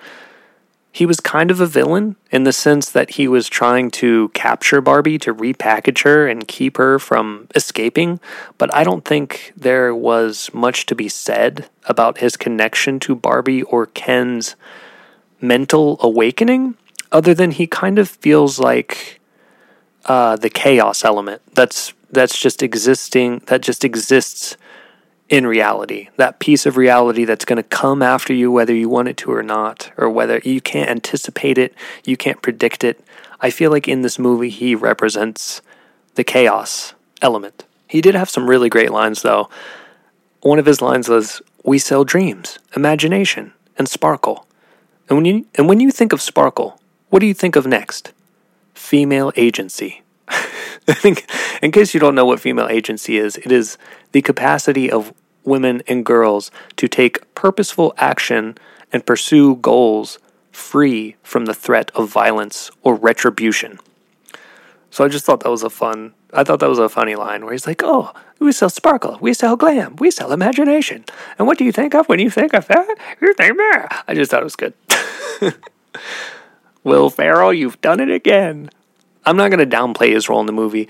[0.95, 4.83] he was kind of a villain in the sense that he was trying to capture
[4.83, 8.21] Barbie to repackage her and keep her from escaping.
[8.59, 13.63] But I don't think there was much to be said about his connection to Barbie
[13.63, 14.55] or Ken's
[15.41, 16.77] mental awakening,
[17.11, 19.19] other than he kind of feels like
[20.05, 24.57] uh, the chaos element that's that's just existing that just exists
[25.33, 29.09] in reality, that piece of reality that's going to come after you, whether you want
[29.09, 31.75] it to or not, or whether you can't anticipate it,
[32.05, 33.03] you can't predict it.
[33.41, 35.63] I feel like in this movie, he represents
[36.17, 37.65] the chaos element.
[37.89, 39.49] He did have some really great lines, though.
[40.43, 44.47] One of his lines was, "We sell dreams, imagination, and sparkle."
[45.09, 46.79] And when you and when you think of sparkle,
[47.09, 48.13] what do you think of next?
[48.75, 50.03] Female agency.
[50.29, 51.27] I think,
[51.63, 53.79] in case you don't know what female agency is, it is
[54.13, 55.15] the capacity of
[55.45, 58.57] women and girls to take purposeful action
[58.93, 60.19] and pursue goals
[60.51, 63.79] free from the threat of violence or retribution.
[64.91, 66.13] So I just thought that was a fun.
[66.35, 69.33] I thought that was a funny line where he's like, "Oh, we sell sparkle, we
[69.33, 71.05] sell glam, we sell imagination,
[71.39, 72.99] and what do you think of when you think of that?
[73.21, 74.75] You think that." I just thought it was good.
[76.85, 78.69] Will Ferrell, you've done it again.
[79.25, 80.89] I'm not going to downplay his role in the movie.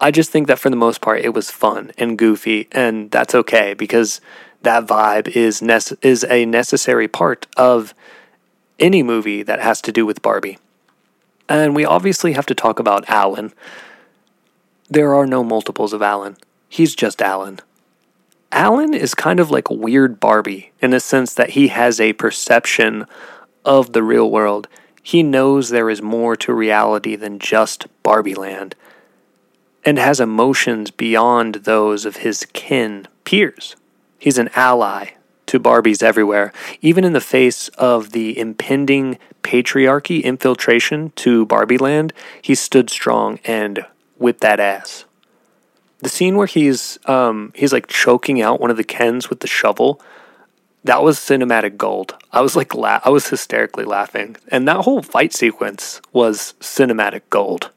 [0.00, 3.34] I just think that for the most part, it was fun and goofy, and that's
[3.34, 4.20] okay because
[4.62, 7.94] that vibe is nece- is a necessary part of
[8.78, 10.58] any movie that has to do with Barbie.
[11.48, 13.52] And we obviously have to talk about Alan.
[14.90, 16.36] There are no multiples of Alan.
[16.68, 17.60] He's just Alan.
[18.52, 23.06] Alan is kind of like weird Barbie in the sense that he has a perception
[23.64, 24.68] of the real world.
[25.02, 28.74] He knows there is more to reality than just Barbie land
[29.86, 33.76] and has emotions beyond those of his kin peers.
[34.18, 35.10] He's an ally
[35.46, 42.12] to Barbies everywhere, even in the face of the impending patriarchy infiltration to Barbie land.
[42.42, 43.86] He stood strong and
[44.18, 45.04] whipped that ass.
[46.00, 49.46] The scene where he's um, he's like choking out one of the Kens with the
[49.46, 50.00] shovel,
[50.82, 52.16] that was cinematic gold.
[52.32, 57.22] I was like la- I was hysterically laughing, and that whole fight sequence was cinematic
[57.30, 57.70] gold.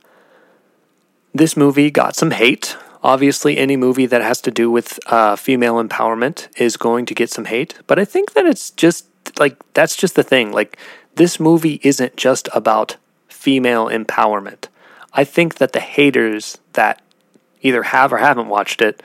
[1.34, 2.76] This movie got some hate.
[3.04, 7.30] Obviously, any movie that has to do with uh, female empowerment is going to get
[7.30, 7.76] some hate.
[7.88, 9.06] But I think that it's just
[9.38, 10.52] like that's just the thing.
[10.52, 10.78] Like,
[11.16, 14.68] this movie isn't just about female empowerment.
[15.14, 17.02] I think that the haters that
[17.62, 19.02] either have or haven't watched it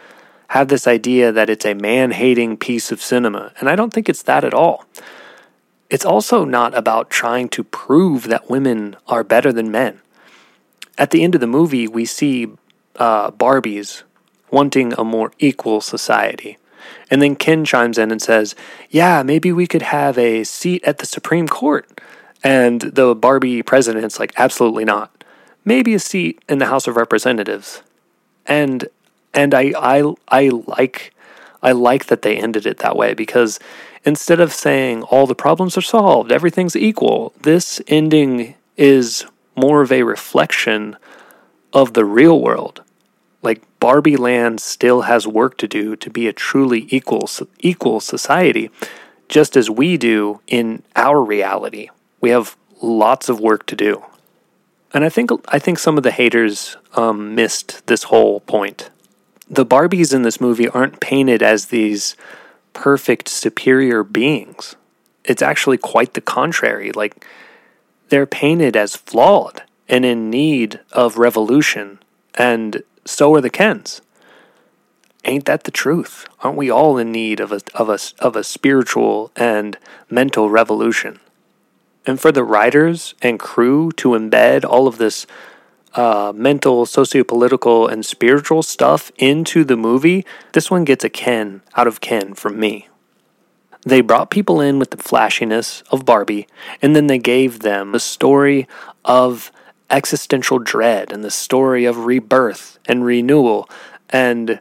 [0.49, 3.53] have this idea that it's a man hating piece of cinema.
[3.59, 4.85] And I don't think it's that at all.
[5.91, 10.01] It's also not about trying to prove that women are better than men
[10.99, 12.49] at the end of the movie, we see
[12.97, 14.03] uh, Barbies
[14.51, 16.59] wanting a more equal society.
[17.11, 18.55] And then Ken chimes in and says,
[18.91, 22.01] Yeah, maybe we could have a seat at the Supreme Court.
[22.43, 25.25] And the Barbie president's like, Absolutely not.
[25.65, 27.83] Maybe a seat in the House of Representatives.
[28.47, 28.89] And
[29.33, 31.15] and I I I like
[31.63, 33.59] I like that they ended it that way because
[34.05, 39.25] instead of saying all the problems are solved, everything's equal, this ending is
[39.57, 40.97] more of a reflection
[41.73, 42.83] of the real world.
[43.43, 47.29] Like Barbie Land still has work to do to be a truly equal
[47.61, 48.71] equal society,
[49.29, 51.91] just as we do in our reality.
[52.21, 54.03] We have lots of work to do,
[54.95, 58.89] and I think I think some of the haters um, missed this whole point.
[59.51, 62.17] The Barbies in this movie aren't painted as these
[62.73, 64.75] perfect superior beings.
[65.25, 66.93] It's actually quite the contrary.
[66.93, 67.27] Like
[68.09, 71.99] they're painted as flawed and in need of revolution,
[72.35, 74.01] and so are the Kens.
[75.25, 76.27] Ain't that the truth?
[76.41, 79.79] Aren't we all in need of a, of a, of a spiritual and
[80.11, 81.19] mental revolution?
[82.07, 85.27] And for the writers and crew to embed all of this
[85.95, 91.87] uh, mental, sociopolitical, and spiritual stuff into the movie, this one gets a Ken out
[91.87, 92.89] of Ken from me.
[93.85, 96.47] They brought people in with the flashiness of Barbie,
[96.81, 98.67] and then they gave them the story
[99.05, 99.53] of
[99.91, 103.69] existential dread and the story of rebirth and renewal
[104.11, 104.59] and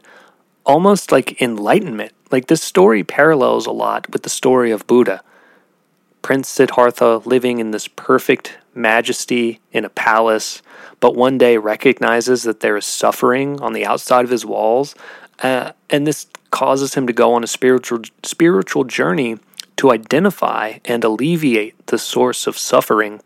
[0.66, 2.12] almost like enlightenment.
[2.30, 5.22] Like this story parallels a lot with the story of Buddha.
[6.22, 10.62] Prince Siddhartha living in this perfect majesty in a palace,
[10.98, 14.94] but one day recognizes that there is suffering on the outside of his walls,
[15.42, 19.38] uh, and this causes him to go on a spiritual spiritual journey
[19.76, 23.20] to identify and alleviate the source of suffering,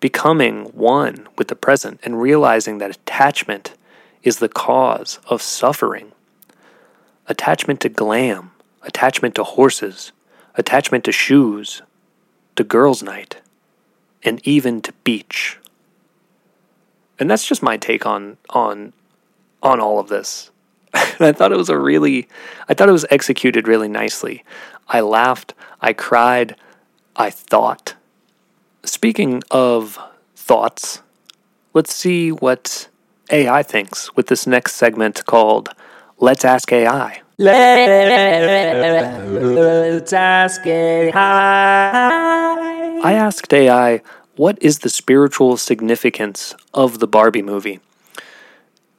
[0.00, 3.74] becoming one with the present and realizing that attachment
[4.22, 6.12] is the cause of suffering.
[7.26, 8.50] Attachment to glam,
[8.82, 10.12] attachment to horses,
[10.54, 11.82] attachment to shoes,
[12.56, 13.36] to girls' night,
[14.22, 15.58] and even to beach.
[17.18, 18.92] And that's just my take on on
[19.62, 20.50] on all of this.
[20.94, 22.28] And I thought it was a really,
[22.68, 24.44] I thought it was executed really nicely.
[24.88, 26.56] I laughed, I cried,
[27.16, 27.94] I thought.
[28.84, 29.98] Speaking of
[30.34, 31.02] thoughts,
[31.74, 32.88] let's see what
[33.30, 35.70] AI thinks with this next segment called
[36.18, 37.22] Let's Ask AI.
[37.40, 37.62] Let's
[40.12, 41.14] ask AI.
[43.04, 44.02] I asked AI,
[44.34, 47.78] what is the spiritual significance of the Barbie movie?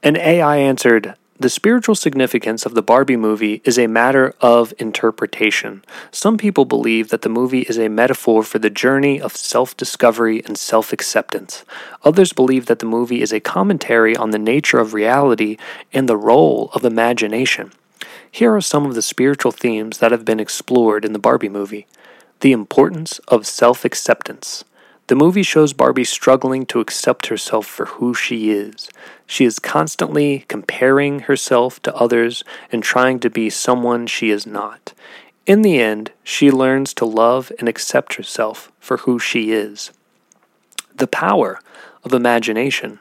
[0.02, 5.86] And AI answered, the spiritual significance of the Barbie movie is a matter of interpretation.
[6.12, 10.44] Some people believe that the movie is a metaphor for the journey of self discovery
[10.46, 11.64] and self acceptance.
[12.04, 15.56] Others believe that the movie is a commentary on the nature of reality
[15.94, 17.72] and the role of imagination.
[18.30, 21.88] Here are some of the spiritual themes that have been explored in the Barbie movie
[22.42, 24.66] the importance of self acceptance.
[25.10, 28.92] The movie shows Barbie struggling to accept herself for who she is.
[29.26, 34.94] She is constantly comparing herself to others and trying to be someone she is not.
[35.48, 39.90] In the end, she learns to love and accept herself for who she is.
[40.96, 41.60] The power
[42.04, 43.00] of imagination.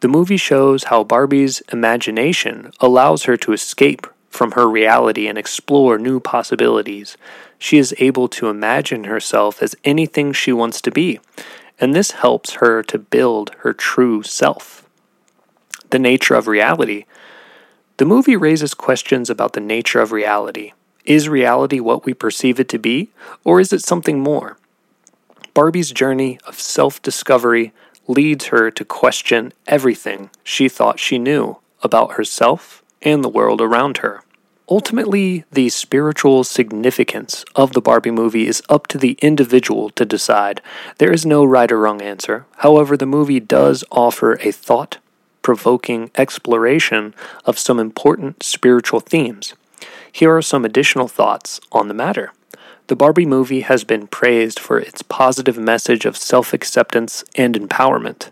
[0.00, 5.96] The movie shows how Barbie's imagination allows her to escape from her reality and explore
[5.96, 7.16] new possibilities.
[7.58, 11.20] She is able to imagine herself as anything she wants to be,
[11.78, 14.86] and this helps her to build her true self.
[15.90, 17.04] The nature of reality.
[17.98, 20.72] The movie raises questions about the nature of reality.
[21.04, 23.10] Is reality what we perceive it to be,
[23.44, 24.58] or is it something more?
[25.54, 27.72] Barbie's journey of self discovery
[28.08, 33.98] leads her to question everything she thought she knew about herself and the world around
[33.98, 34.22] her.
[34.68, 40.62] Ultimately, the spiritual significance of the Barbie movie is up to the individual to decide.
[40.96, 42.46] There is no right or wrong answer.
[42.58, 44.98] However, the movie does offer a thought
[45.42, 49.52] provoking exploration of some important spiritual themes.
[50.10, 52.32] Here are some additional thoughts on the matter.
[52.86, 58.30] The Barbie movie has been praised for its positive message of self acceptance and empowerment.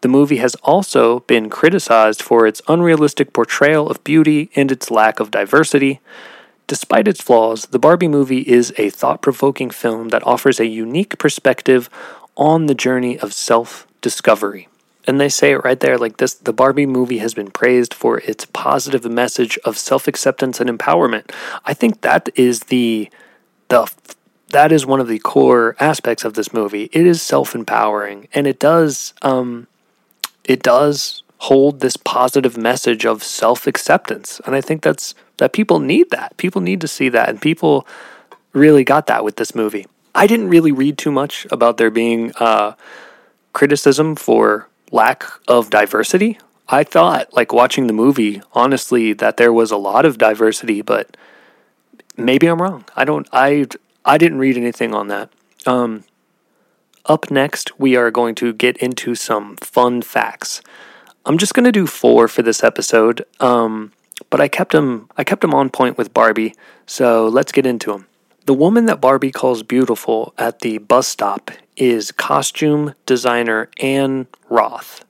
[0.00, 5.20] The movie has also been criticized for its unrealistic portrayal of beauty and its lack
[5.20, 6.00] of diversity.
[6.66, 11.18] Despite its flaws, the Barbie movie is a thought provoking film that offers a unique
[11.18, 11.88] perspective
[12.36, 14.68] on the journey of self discovery.
[15.06, 18.18] And they say it right there like this the Barbie movie has been praised for
[18.20, 21.30] its positive message of self acceptance and empowerment.
[21.64, 23.08] I think that is the
[23.68, 23.90] the
[24.50, 26.90] that is one of the core aspects of this movie.
[26.92, 29.68] It is self empowering and it does um
[30.46, 34.40] it does hold this positive message of self-acceptance.
[34.46, 36.36] And i think that's that people need that.
[36.36, 37.28] People need to see that.
[37.28, 37.86] And people
[38.52, 39.86] really got that with this movie.
[40.14, 42.72] I didn't really read too much about there being uh,
[43.52, 46.38] criticism for lack of diversity.
[46.68, 51.16] I thought like watching the movie honestly that there was a lot of diversity but
[52.16, 52.84] maybe i'm wrong.
[52.96, 53.66] I don't i
[54.04, 55.30] i didn't read anything on that.
[55.64, 56.04] Um,
[57.06, 60.60] up next, we are going to get into some fun facts.
[61.24, 63.92] I'm just going to do four for this episode, um,
[64.30, 66.54] but I kept them I kept them on point with Barbie,
[66.86, 68.06] so let's get into them.
[68.46, 75.04] The woman that Barbie calls beautiful at the bus stop is costume designer Ann Roth.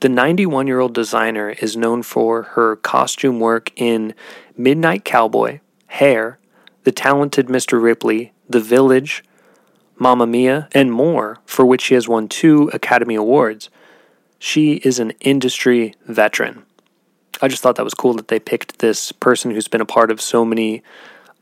[0.00, 4.12] The 91 year old designer is known for her costume work in
[4.54, 6.38] Midnight Cowboy, Hair,
[6.82, 7.82] The Talented Mr.
[7.82, 9.24] Ripley, The Village,
[9.98, 13.70] Mamma Mia, and more, for which she has won two Academy Awards.
[14.38, 16.64] She is an industry veteran.
[17.40, 20.10] I just thought that was cool that they picked this person who's been a part
[20.10, 20.82] of so many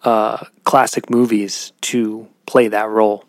[0.03, 3.25] uh, classic movies to play that role.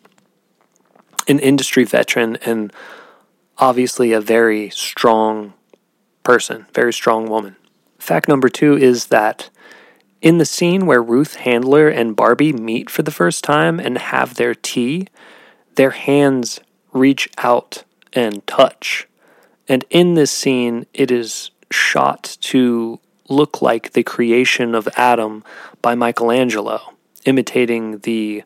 [1.27, 2.73] An industry veteran and
[3.57, 5.53] obviously a very strong
[6.23, 7.55] person, very strong woman.
[7.99, 9.49] Fact number two is that
[10.23, 14.35] in the scene where Ruth Handler and Barbie meet for the first time and have
[14.35, 15.07] their tea,
[15.75, 16.61] their hands
[16.93, 19.05] reach out and touch.
[19.67, 25.43] And in this scene, it is shot to look like the creation of Adam
[25.81, 26.93] by Michelangelo,
[27.25, 28.43] imitating the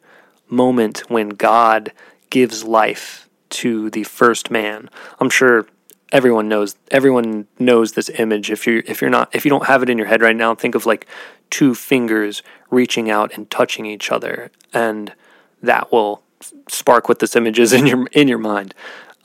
[0.49, 1.91] moment when God
[2.31, 4.89] gives life to the first man.
[5.19, 5.67] I'm sure
[6.11, 9.83] everyone knows everyone knows this image if you if you're not if you don't have
[9.83, 11.05] it in your head right now think of like
[11.49, 15.13] two fingers reaching out and touching each other and
[15.61, 16.21] that will
[16.67, 18.73] spark what this image is in your in your mind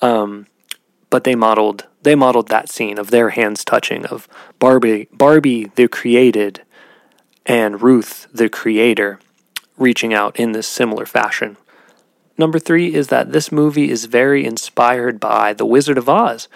[0.00, 0.46] um,
[1.10, 5.88] but they modeled they modeled that scene of their hands touching of Barbie Barbie the
[5.88, 6.62] created
[7.46, 9.18] and Ruth the creator
[9.76, 11.56] reaching out in this similar fashion
[12.38, 16.48] Number three is that this movie is very inspired by The Wizard of Oz.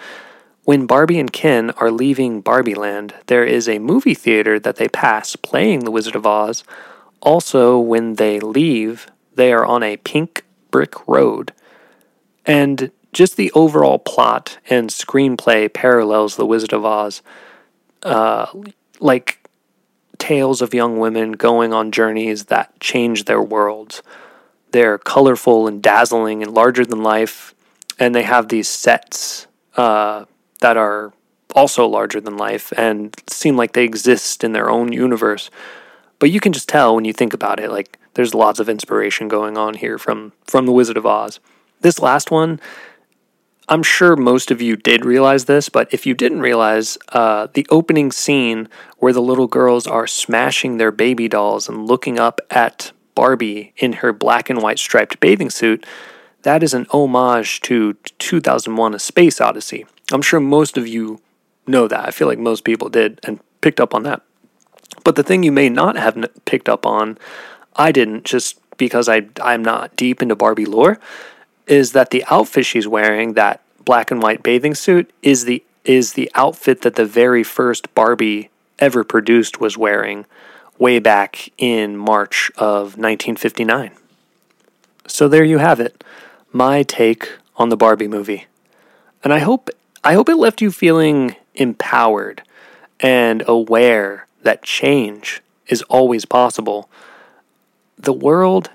[0.67, 4.89] When Barbie and Ken are leaving Barbie Land, there is a movie theater that they
[4.89, 6.65] pass playing The Wizard of Oz.
[7.21, 11.53] Also, when they leave, they are on a pink brick road.
[12.45, 17.21] And just the overall plot and screenplay parallels The Wizard of Oz.
[18.03, 18.47] Uh,
[18.99, 19.47] like
[20.17, 24.03] tales of young women going on journeys that change their worlds.
[24.71, 27.55] They're colorful and dazzling and larger than life,
[27.97, 29.47] and they have these sets
[29.77, 30.25] uh,
[30.61, 31.13] that are
[31.55, 35.49] also larger than life and seem like they exist in their own universe.
[36.19, 39.27] But you can just tell when you think about it, like there's lots of inspiration
[39.27, 41.39] going on here from from the Wizard of Oz.
[41.81, 42.59] This last one,
[43.69, 47.67] I'm sure most of you did realize this, but if you didn't realize, uh, the
[47.69, 52.91] opening scene where the little girls are smashing their baby dolls and looking up at
[53.13, 55.85] Barbie in her black and white striped bathing suit,
[56.43, 59.85] that is an homage to 2001 A Space Odyssey.
[60.11, 61.21] I'm sure most of you
[61.65, 62.07] know that.
[62.07, 64.21] I feel like most people did and picked up on that.
[65.03, 67.17] But the thing you may not have picked up on,
[67.75, 70.99] I didn't just because I, I'm not deep into Barbie lore,
[71.65, 76.13] is that the outfit she's wearing, that black and white bathing suit, is the is
[76.13, 80.25] the outfit that the very first Barbie ever produced was wearing
[80.77, 83.91] way back in March of 1959.
[85.07, 86.03] So there you have it,
[86.51, 88.47] my take on the Barbie movie.
[89.23, 89.69] And I hope
[90.07, 92.41] I hope it left you feeling empowered
[93.01, 96.89] and aware that change is always possible.
[97.97, 98.69] The world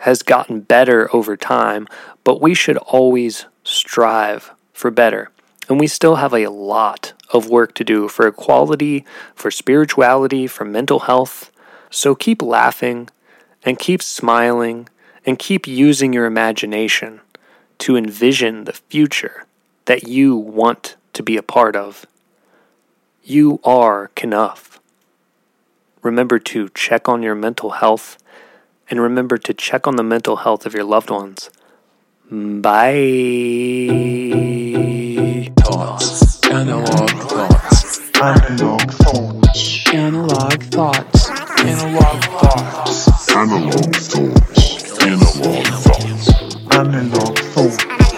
[0.00, 1.88] has gotten better over time,
[2.22, 5.30] but we should always strive for better.
[5.70, 10.66] And we still have a lot of work to do for equality, for spirituality, for
[10.66, 11.50] mental health.
[11.88, 13.08] So keep laughing
[13.62, 14.90] and keep smiling
[15.24, 17.22] and keep using your imagination
[17.78, 19.46] to envision the future
[19.86, 22.06] that you want to be a part of.
[23.22, 24.80] You are enough.
[26.02, 28.18] Remember to check on your mental health
[28.90, 31.50] and remember to check on the mental health of your loved ones.
[32.30, 32.90] Bye.
[36.50, 38.10] Analogue thoughts.
[38.20, 39.90] Analogue thoughts.
[39.92, 41.30] Analogue thoughts.
[41.60, 43.30] Analogue thoughts.
[43.34, 45.02] Analogue thoughts.
[45.02, 46.28] Analogue thoughts.
[46.70, 48.13] Analogue thoughts.